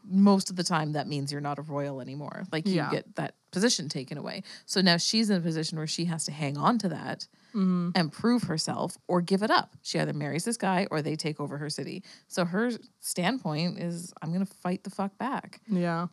most 0.04 0.50
of 0.50 0.56
the 0.56 0.64
time 0.64 0.94
that 0.94 1.08
means 1.08 1.32
you're 1.32 1.42
not 1.42 1.60
a 1.60 1.62
royal 1.62 2.02
anymore 2.02 2.46
like 2.52 2.66
you 2.68 2.76
Yeah. 2.76 2.90
get 2.90 3.16
that 3.16 3.36
position 3.52 3.88
taken 3.88 4.18
away 4.18 4.42
so 4.66 4.82
now 4.82 4.98
she's 4.98 5.30
in 5.30 5.38
a 5.38 5.42
position 5.42 5.78
where 5.78 5.86
she 5.86 6.06
has 6.06 6.26
to 6.26 6.32
hang 6.32 6.58
on 6.58 6.80
to 6.80 6.90
that 6.90 7.28
Mm-hmm. 7.56 7.90
and 7.96 8.12
prove 8.12 8.44
herself 8.44 8.98
or 9.08 9.22
give 9.22 9.44
it 9.44 9.52
up. 9.52 9.76
She 9.84 10.00
either 10.00 10.14
marries 10.14 10.44
this 10.44 10.58
guy 10.58 10.88
or 10.90 11.02
they 11.02 11.16
take 11.16 11.40
over 11.40 11.58
her 11.58 11.70
city. 11.70 12.04
So 12.28 12.46
her 12.46 12.72
standpoint 13.00 13.78
is 13.80 14.12
i'm 14.22 14.34
gonna 14.34 14.46
fight 14.46 14.84
the 14.84 14.90
fuck 14.90 15.18
back. 15.20 15.62
Yeah, 15.68 16.08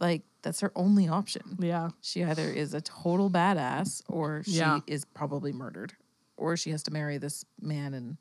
like 0.00 0.22
that's 0.42 0.60
her 0.60 0.72
only 0.74 1.06
option. 1.08 1.56
Yeah, 1.60 1.90
she 2.00 2.24
either 2.24 2.48
is 2.48 2.72
a 2.72 2.80
total 2.80 3.30
badass 3.30 4.02
or 4.08 4.42
she 4.44 4.52
Yeah. 4.52 4.80
is 4.86 5.04
probably 5.04 5.52
murdered. 5.52 5.92
Or 6.38 6.56
she 6.56 6.70
has 6.70 6.82
to 6.84 6.90
marry 6.90 7.18
this 7.18 7.44
man 7.60 7.92
and 7.94 8.16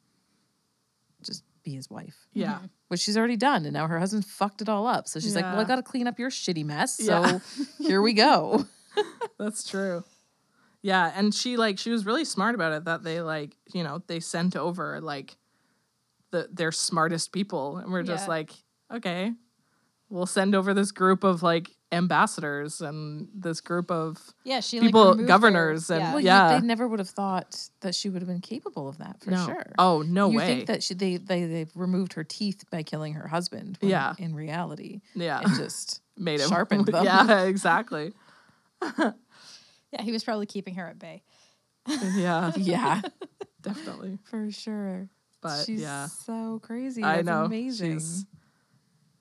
just 1.24 1.44
be 1.64 1.76
his 1.76 1.90
wife. 1.90 2.28
Yeah, 2.34 2.56
mm-hmm. 2.56 2.66
which 2.90 3.00
she's 3.02 3.18
already 3.18 3.38
done 3.38 3.66
and 3.66 3.74
now 3.74 3.88
her 3.88 4.00
husband 4.00 4.26
fucked 4.26 4.62
it 4.62 4.70
all 4.70 4.86
up. 4.88 5.08
So 5.08 5.20
she's 5.20 5.36
like 5.36 5.46
well 5.46 5.60
i 5.60 5.64
gotta 5.64 5.84
clean 5.84 6.08
up 6.08 6.20
your 6.20 6.30
shitty 6.30 6.66
mess 6.66 6.98
so 6.98 7.22
Yeah. 7.22 7.40
here 7.80 8.02
we 8.02 8.14
go. 8.14 8.66
That's 9.40 9.64
true. 9.70 10.04
Yeah, 10.86 11.12
and 11.16 11.34
she 11.34 11.58
like 11.58 11.80
she 11.80 11.90
was 11.90 12.06
really 12.06 12.26
smart 12.26 12.54
about 12.54 12.72
it 12.74 12.86
that 12.86 13.04
they 13.04 13.20
like, 13.22 13.58
you 13.74 13.84
know, 13.84 14.04
they 14.06 14.20
sent 14.20 14.56
over 14.56 15.02
like 15.02 15.36
the 16.30 16.48
their 16.54 16.72
smartest 16.72 17.32
people 17.32 17.78
and 17.78 17.92
we're 17.92 18.04
just 18.04 18.26
Yeah. 18.26 18.30
like, 18.36 18.52
okay, 18.94 19.32
we'll 20.10 20.28
send 20.28 20.54
over 20.54 20.76
this 20.76 20.92
group 20.92 21.24
of 21.24 21.42
like 21.42 21.72
ambassadors 21.92 22.82
and 22.82 23.28
this 23.34 23.62
group 23.62 23.90
of 23.90 24.20
Yeah, 24.44 24.60
she 24.60 24.80
People- 24.80 25.02
like 25.02 25.10
removed 25.14 25.22
her- 25.22 25.28
governors 25.28 25.90
and- 25.90 26.02
yeah. 26.02 26.12
well 26.14 26.20
Yeah. 26.24 26.54
you, 26.56 26.62
they 26.62 26.68
never 26.68 26.88
would 26.88 27.00
have 27.00 27.10
thought 27.10 27.70
that 27.82 27.96
she 27.96 28.10
would 28.10 28.22
have 28.22 28.28
been 28.30 28.42
capable 28.42 28.88
of 28.88 29.00
that 29.00 29.24
for 29.24 29.32
no. 29.32 29.46
sure 29.46 29.72
Oh, 29.80 30.04
no 30.04 30.30
you 30.30 30.38
way. 30.38 30.46
think 30.46 30.68
that 30.68 30.84
she, 30.84 30.94
they, 30.94 31.18
they 31.18 31.46
they've 31.46 31.72
removed 31.76 32.14
her 32.14 32.24
teeth 32.24 32.64
by 32.70 32.84
killing 32.84 33.14
her 33.14 33.28
husband 33.28 33.78
when 33.80 33.90
Yeah. 33.90 34.14
in 34.20 34.36
reality 34.36 35.02
yeah. 35.16 35.42
it 35.42 35.58
just 35.58 36.02
Made 36.18 36.42
him 36.42 36.50
sharpened 36.50 36.86
them. 36.94 37.04
Yeah, 37.06 37.42
exactly. 37.54 38.14
Yeah, 39.92 40.02
he 40.02 40.12
was 40.12 40.24
probably 40.24 40.46
keeping 40.46 40.76
her 40.76 40.88
at 40.88 41.00
bay. 41.00 41.24
Yeah, 42.16 42.52
yeah 42.58 43.02
definitely. 43.62 44.18
for 44.24 44.50
sure 44.52 45.10
But 45.42 45.66
she's 45.66 45.82
yeah. 45.82 46.08
so 46.08 46.60
crazy 46.64 47.04
I 47.04 47.22
know. 47.22 47.46
amazing 47.46 47.94
She's 48.00 48.26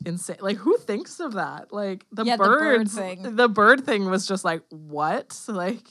insane. 0.06 0.36
Like 0.40 0.56
who 0.56 0.76
thinks 0.78 1.20
of 1.20 1.34
that? 1.34 1.72
Like 1.72 2.06
the 2.12 2.24
Yeah, 2.24 2.36
the 2.36 2.44
bird 2.44 2.78
birds. 2.78 2.94
thing. 2.94 3.36
The 3.36 3.48
bird 3.48 3.84
thing 3.84 4.06
was 4.10 4.26
just 4.26 4.44
like 4.44 4.62
what? 4.70 5.38
Like 5.48 5.86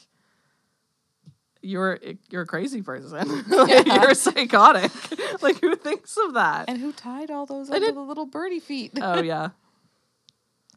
you're 1.62 2.00
you're 2.30 2.42
a 2.42 2.46
crazy 2.48 2.82
person. 2.82 3.44
like, 3.50 3.86
You're 3.86 4.14
psychotic. 4.16 4.92
like 5.42 5.62
who 5.62 5.76
thinks 5.76 6.18
of 6.18 6.34
that? 6.34 6.66
And 6.68 6.78
who 6.78 6.92
tied 6.92 7.32
all 7.32 7.46
those 7.46 7.70
onto 7.70 7.92
the 7.92 8.02
little 8.02 8.26
birdie 8.26 8.60
feet? 8.60 8.92
oh 9.02 9.22
yeah, 9.22 9.50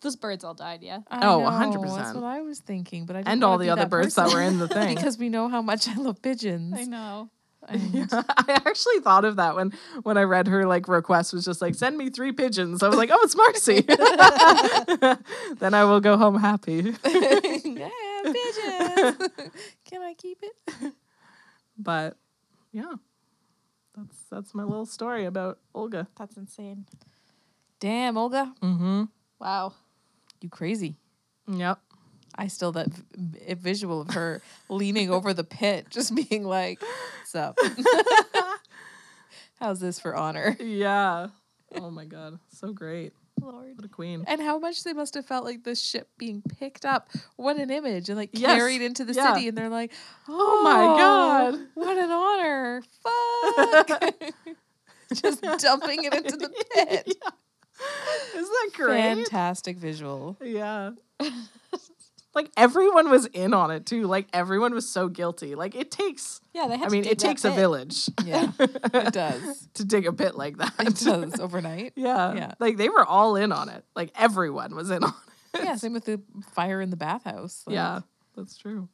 Those 0.07 0.15
birds 0.17 0.45
all 0.45 0.55
died. 0.55 0.85
Yeah. 0.85 1.01
I 1.11 1.27
Oh, 1.27 1.41
know, 1.41 1.51
100%. 1.51 1.97
That's 1.97 2.15
what 2.15 2.23
I 2.23 2.41
was 2.43 2.61
thinking, 2.61 3.07
but 3.07 3.17
I 3.17 3.21
didn't 3.21 3.29
and 3.33 3.45
all 3.45 3.59
the 3.59 3.71
other 3.71 3.83
that 3.83 3.91
birds 3.91 4.15
that 4.15 4.33
were 4.33 4.41
in 4.41 4.59
the 4.61 4.69
thing. 4.79 4.95
because 4.95 5.19
we 5.19 5.29
know 5.29 5.49
how 5.49 5.63
much 5.63 5.89
I 5.89 5.95
love 5.95 6.23
pigeons. 6.23 6.75
I 6.79 6.85
know. 6.85 7.29
And 7.69 8.09
I 8.13 8.61
actually 8.65 9.01
thought 9.01 9.25
of 9.25 9.37
that 9.37 9.57
when 9.57 9.73
when 10.05 10.17
I 10.17 10.23
read 10.23 10.47
her 10.47 10.65
like 10.67 10.87
request 10.87 11.33
was 11.33 11.45
just 11.45 11.61
like 11.61 11.75
send 11.75 11.99
me 11.99 12.11
three 12.11 12.31
pigeons. 12.31 12.85
I 12.85 12.89
was 12.89 12.97
like, 12.97 13.11
oh, 13.13 13.19
it's 13.25 13.35
Marcy. 13.35 13.81
then 15.59 15.75
I 15.75 15.83
will 15.83 15.99
go 16.01 16.17
home 16.17 16.39
happy. 16.39 16.95
yeah, 17.05 17.89
pigeons. 18.23 19.29
Can 19.85 20.03
I 20.03 20.15
keep 20.17 20.43
it? 20.43 20.93
But 21.77 22.17
yeah, 22.71 22.95
that's 23.97 24.17
that's 24.31 24.55
my 24.55 24.63
little 24.63 24.87
story 24.87 25.25
about 25.25 25.59
Olga. 25.75 26.07
That's 26.17 26.37
insane. 26.37 26.87
Damn, 27.81 28.17
Olga, 28.17 28.55
Mm-hmm. 28.63 29.05
Wow. 29.41 29.75
You 30.41 30.49
crazy. 30.49 30.97
Yep. 31.49 31.79
I 32.35 32.49
still 32.49 32.73
that 32.73 32.89
v- 32.89 33.55
visual 33.55 34.01
of 34.01 34.11
her 34.11 34.43
leaning 34.69 35.11
over 35.11 35.33
the 35.33 35.45
pit, 35.45 35.87
just 35.91 36.15
being 36.15 36.45
like, 36.45 36.81
"What's 36.81 37.35
up? 37.35 37.59
How's 39.61 39.81
this 39.81 39.99
for 39.99 40.15
honor?" 40.15 40.57
Yeah. 40.61 41.29
Oh 41.75 41.91
my 41.91 42.05
god, 42.05 42.39
so 42.49 42.73
great. 42.73 43.13
Lord. 43.41 43.77
What 43.77 43.85
a 43.85 43.89
queen. 43.89 44.25
And 44.27 44.41
how 44.41 44.59
much 44.59 44.83
they 44.83 44.93
must 44.93 45.15
have 45.15 45.27
felt 45.27 45.45
like 45.45 45.63
this 45.63 45.83
ship 45.83 46.09
being 46.19 46.43
picked 46.43 46.85
up. 46.85 47.11
What 47.37 47.57
an 47.59 47.71
image. 47.71 48.09
And 48.09 48.17
like 48.17 48.31
Yes, 48.33 48.57
carried 48.57 48.81
into 48.83 49.05
the 49.05 49.13
yeah. 49.13 49.35
city. 49.35 49.49
And 49.49 49.57
they're 49.57 49.69
like, 49.69 49.93
Oh 50.29 50.63
my 50.63 50.83
oh, 50.83 50.97
God. 50.97 51.67
What 51.75 51.99
an 51.99 52.11
honor. 52.11 52.83
Fuck. 53.03 54.03
Just 55.13 55.43
dumping 55.43 56.05
it 56.05 56.15
into 56.15 56.37
the 56.37 56.51
pit. 56.75 57.15
Isn't 58.37 58.43
that 58.45 58.71
great? 58.75 59.01
Fantastic 59.01 59.77
visual. 59.79 60.37
Yeah. 60.43 60.93
Like 62.35 62.51
everyone 62.55 63.09
was 63.09 63.25
in 63.25 63.55
on 63.55 63.71
it 63.71 63.87
too. 63.87 64.07
Like 64.07 64.27
everyone 64.35 64.75
was 64.75 64.87
so 64.87 65.09
guilty. 65.09 65.55
Like 65.55 65.75
it 65.75 65.91
takes. 65.91 66.43
Yeah, 66.53 66.67
they 66.69 66.77
had 66.77 66.85
I 66.85 66.89
to 66.89 66.93
mean, 66.93 67.03
dig 67.05 67.13
it 67.13 67.19
that 67.19 67.29
takes 67.29 67.47
a 67.47 67.51
village 67.51 68.11
Yeah, 68.27 68.53
it 68.59 69.15
does. 69.15 69.69
to 69.75 69.87
dig 69.87 70.07
a 70.07 70.13
pit 70.13 70.35
like 70.35 70.59
that. 70.59 70.75
It 70.81 70.97
does 70.97 71.41
overnight. 71.41 71.95
Yeah. 71.97 72.35
Yeah. 72.35 72.53
Like 72.61 72.77
they 72.77 72.91
were 72.91 73.07
all 73.07 73.37
in 73.37 73.53
on 73.53 73.71
it. 73.71 73.87
Like 73.95 74.11
everyone 74.15 74.75
was 74.77 74.91
in 74.91 75.03
on 75.03 75.15
it. 75.55 75.65
Yeah, 75.65 75.77
same 75.77 75.95
with 75.95 76.05
the 76.05 76.21
fire 76.53 76.83
in 76.83 76.91
the 76.91 76.97
bathhouse. 76.99 77.63
Like, 77.67 77.73
yeah, 77.73 78.01
that's 78.37 78.59
true. 78.59 78.91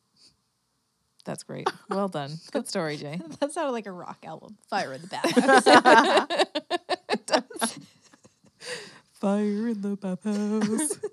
that's 1.25 1.43
great. 1.43 1.69
Well 1.89 2.07
done. 2.07 2.31
Good 2.53 2.69
story, 2.69 2.97
Jay. 2.97 3.21
That 3.41 3.51
sounded 3.51 3.73
like 3.73 3.87
a 3.87 3.93
rock 3.93 4.19
album. 4.25 4.57
Fire 4.71 4.93
in 4.93 5.01
the 5.03 5.09
bathhouse. 7.27 7.79
Fire 9.23 9.69
in 9.69 9.81
the 9.81 9.97
bathhouse. 9.97 10.99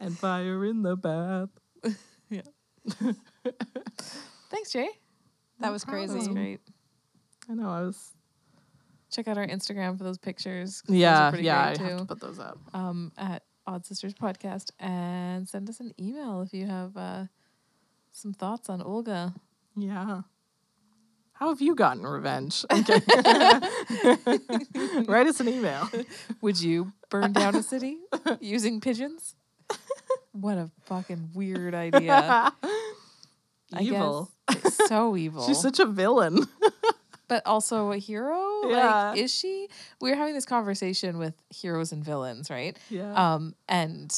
And 0.00 0.18
fire 0.18 0.64
in 0.66 0.82
the 0.82 0.96
bath. 0.96 1.50
Yeah. 2.30 2.42
Thanks, 4.50 4.72
Jay. 4.72 4.88
that 5.60 5.70
was 5.72 5.84
crazy 5.84 6.08
That 6.08 6.16
was 6.18 6.26
crazy. 6.28 6.32
great. 6.34 6.60
I 7.50 7.54
know. 7.54 7.68
I 7.70 7.82
was. 7.82 8.12
Check 9.10 9.28
out 9.28 9.38
our 9.38 9.46
Instagram 9.46 9.96
for 9.98 10.04
those 10.04 10.18
pictures. 10.18 10.80
'cause 10.82 10.88
those 10.88 10.96
are 10.96 11.00
Yeah, 11.00 11.30
pretty 11.30 11.44
yeah. 11.44 11.60
I 11.60 11.74
great, 11.76 11.78
have 11.78 11.90
to 11.90 11.98
too. 12.00 12.06
put 12.06 12.20
those 12.20 12.38
up. 12.38 12.58
um, 12.74 13.12
at 13.16 13.42
Odd 13.66 13.86
Sisters 13.86 14.14
Podcast 14.14 14.70
and 14.78 15.48
send 15.48 15.68
us 15.70 15.80
an 15.80 15.92
email 16.00 16.40
if 16.42 16.52
you 16.52 16.66
have 16.66 16.96
uh, 16.96 17.26
some 18.12 18.32
thoughts 18.32 18.68
on 18.68 18.82
Olga. 18.82 19.32
Yeah. 19.76 20.22
How 21.44 21.50
have 21.50 21.60
you 21.60 21.74
gotten 21.74 22.06
revenge? 22.06 22.64
Okay. 22.72 22.94
Write 25.06 25.26
us 25.26 25.40
an 25.40 25.48
email. 25.50 25.90
Would 26.40 26.58
you 26.58 26.94
burn 27.10 27.34
down 27.34 27.54
a 27.54 27.62
city 27.62 27.98
using 28.40 28.80
pigeons? 28.80 29.34
What 30.32 30.56
a 30.56 30.70
fucking 30.86 31.32
weird 31.34 31.74
idea. 31.74 32.50
Evil. 33.78 34.30
So 34.88 35.18
evil. 35.18 35.46
She's 35.46 35.60
such 35.60 35.80
a 35.80 35.84
villain. 35.84 36.46
but 37.28 37.42
also 37.44 37.92
a 37.92 37.98
hero? 37.98 38.70
Yeah. 38.70 39.10
Like, 39.10 39.18
is 39.18 39.34
she? 39.34 39.68
We 40.00 40.08
were 40.08 40.16
having 40.16 40.32
this 40.32 40.46
conversation 40.46 41.18
with 41.18 41.34
heroes 41.50 41.92
and 41.92 42.02
villains, 42.02 42.48
right? 42.48 42.74
Yeah. 42.88 43.34
Um, 43.34 43.54
and 43.68 44.10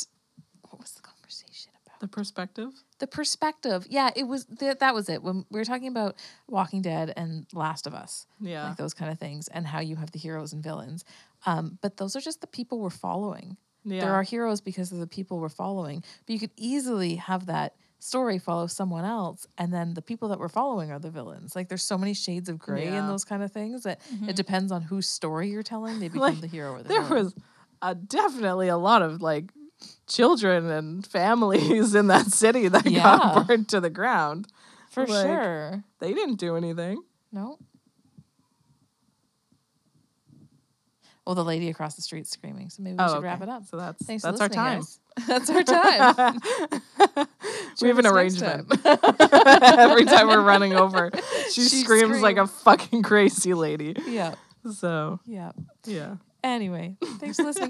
what 0.62 0.80
was 0.80 0.92
the 0.92 1.02
conversation? 1.02 1.72
The 2.00 2.08
perspective. 2.08 2.70
the 2.98 3.06
perspective. 3.06 3.86
Yeah, 3.90 4.10
it 4.16 4.24
was 4.24 4.44
th- 4.46 4.78
that 4.78 4.94
was 4.94 5.08
it. 5.08 5.22
When 5.22 5.44
we 5.50 5.58
were 5.60 5.64
talking 5.64 5.88
about 5.88 6.16
Walking 6.48 6.82
Dead 6.82 7.12
and 7.16 7.46
Last 7.52 7.86
of 7.86 7.94
Us, 7.94 8.26
Yeah. 8.40 8.68
like 8.68 8.76
those 8.76 8.94
kind 8.94 9.10
of 9.10 9.18
things, 9.18 9.48
and 9.48 9.66
how 9.66 9.80
you 9.80 9.96
have 9.96 10.10
the 10.12 10.18
heroes 10.18 10.52
and 10.52 10.62
villains. 10.62 11.04
Um, 11.44 11.78
but 11.82 11.96
those 11.96 12.16
are 12.16 12.20
just 12.20 12.40
the 12.40 12.46
people 12.46 12.78
we're 12.80 12.90
following. 12.90 13.56
Yeah. 13.84 14.00
There 14.00 14.12
are 14.14 14.22
heroes 14.22 14.60
because 14.60 14.90
of 14.92 14.98
the 14.98 15.06
people 15.06 15.38
we're 15.38 15.48
following. 15.48 16.02
But 16.26 16.32
you 16.32 16.38
could 16.40 16.50
easily 16.56 17.16
have 17.16 17.46
that 17.46 17.74
story 17.98 18.38
follow 18.38 18.66
someone 18.66 19.04
else, 19.04 19.46
and 19.58 19.72
then 19.72 19.94
the 19.94 20.02
people 20.02 20.28
that 20.28 20.38
we're 20.38 20.48
following 20.48 20.90
are 20.90 20.98
the 20.98 21.10
villains. 21.10 21.56
Like 21.56 21.68
there's 21.68 21.82
so 21.82 21.96
many 21.96 22.12
shades 22.14 22.48
of 22.48 22.58
gray 22.58 22.86
in 22.86 22.92
Yeah. 22.94 23.06
those 23.06 23.24
kind 23.24 23.42
of 23.42 23.52
things 23.52 23.84
that 23.84 24.00
it 24.26 24.36
depends 24.36 24.70
on 24.72 24.82
whose 24.82 25.08
story 25.08 25.48
you're 25.50 25.62
telling. 25.62 25.98
They 26.00 26.08
become 26.16 26.20
Like, 26.20 26.40
the 26.40 26.46
hero 26.46 26.72
or 26.74 26.82
the 26.82 26.88
there 26.88 27.02
villain. 27.02 27.24
was 27.24 27.34
uh, 27.82 27.94
definitely 28.06 28.68
a 28.68 28.76
lot 28.76 29.02
of 29.02 29.22
like 29.22 29.52
children 30.08 30.70
and 30.70 31.06
families 31.06 31.94
in 32.00 32.06
that 32.08 32.26
city 32.26 32.68
that 32.68 32.86
Yeah. 32.86 33.02
got 33.02 33.46
burned 33.46 33.68
to 33.70 33.80
the 33.80 33.90
ground. 33.90 34.46
for 34.90 35.06
like- 35.06 35.26
sure. 35.26 35.84
They 36.00 36.12
didn't 36.14 36.36
do 36.36 36.56
anything. 36.56 37.02
No. 37.32 37.58
Well, 41.26 41.34
the 41.34 41.44
lady 41.44 41.68
across 41.70 41.96
the 41.96 42.02
street 42.02 42.26
screaming. 42.28 42.70
So 42.70 42.82
maybe 42.84 42.98
we 42.98 43.04
oh, 43.04 43.14
should 43.14 43.22
wrap 43.24 43.40
Oh, 43.40 43.44
it 43.44 43.48
up. 43.48 43.64
So 43.66 43.76
that's 43.78 44.04
Thanks 44.06 44.22
that's 44.22 44.40
our 44.40 44.48
time. 44.48 44.78
guys. 44.78 45.00
That's 45.26 45.50
our 45.50 45.62
time. 45.64 46.38
we 47.82 47.88
have 47.88 47.98
an 47.98 48.04
Join 48.04 48.06
us 48.06 48.40
next 48.40 48.42
arrangement. 48.42 48.68
time. 48.84 49.16
Every 49.78 50.04
time 50.04 50.28
we're 50.28 50.40
running 50.40 50.74
over, 50.74 51.10
she, 51.50 51.62
She 51.62 51.82
screams 51.82 52.20
like 52.20 52.36
a 52.36 52.46
fucking 52.46 53.02
crazy 53.02 53.54
lady. 53.54 53.96
yeah. 54.06 54.34
So 54.72 55.18
Yeah. 55.26 55.50
yeah. 55.84 56.16
Anyway, 56.44 56.96
thanks 57.18 57.38
for 57.38 57.42
listening. 57.42 57.64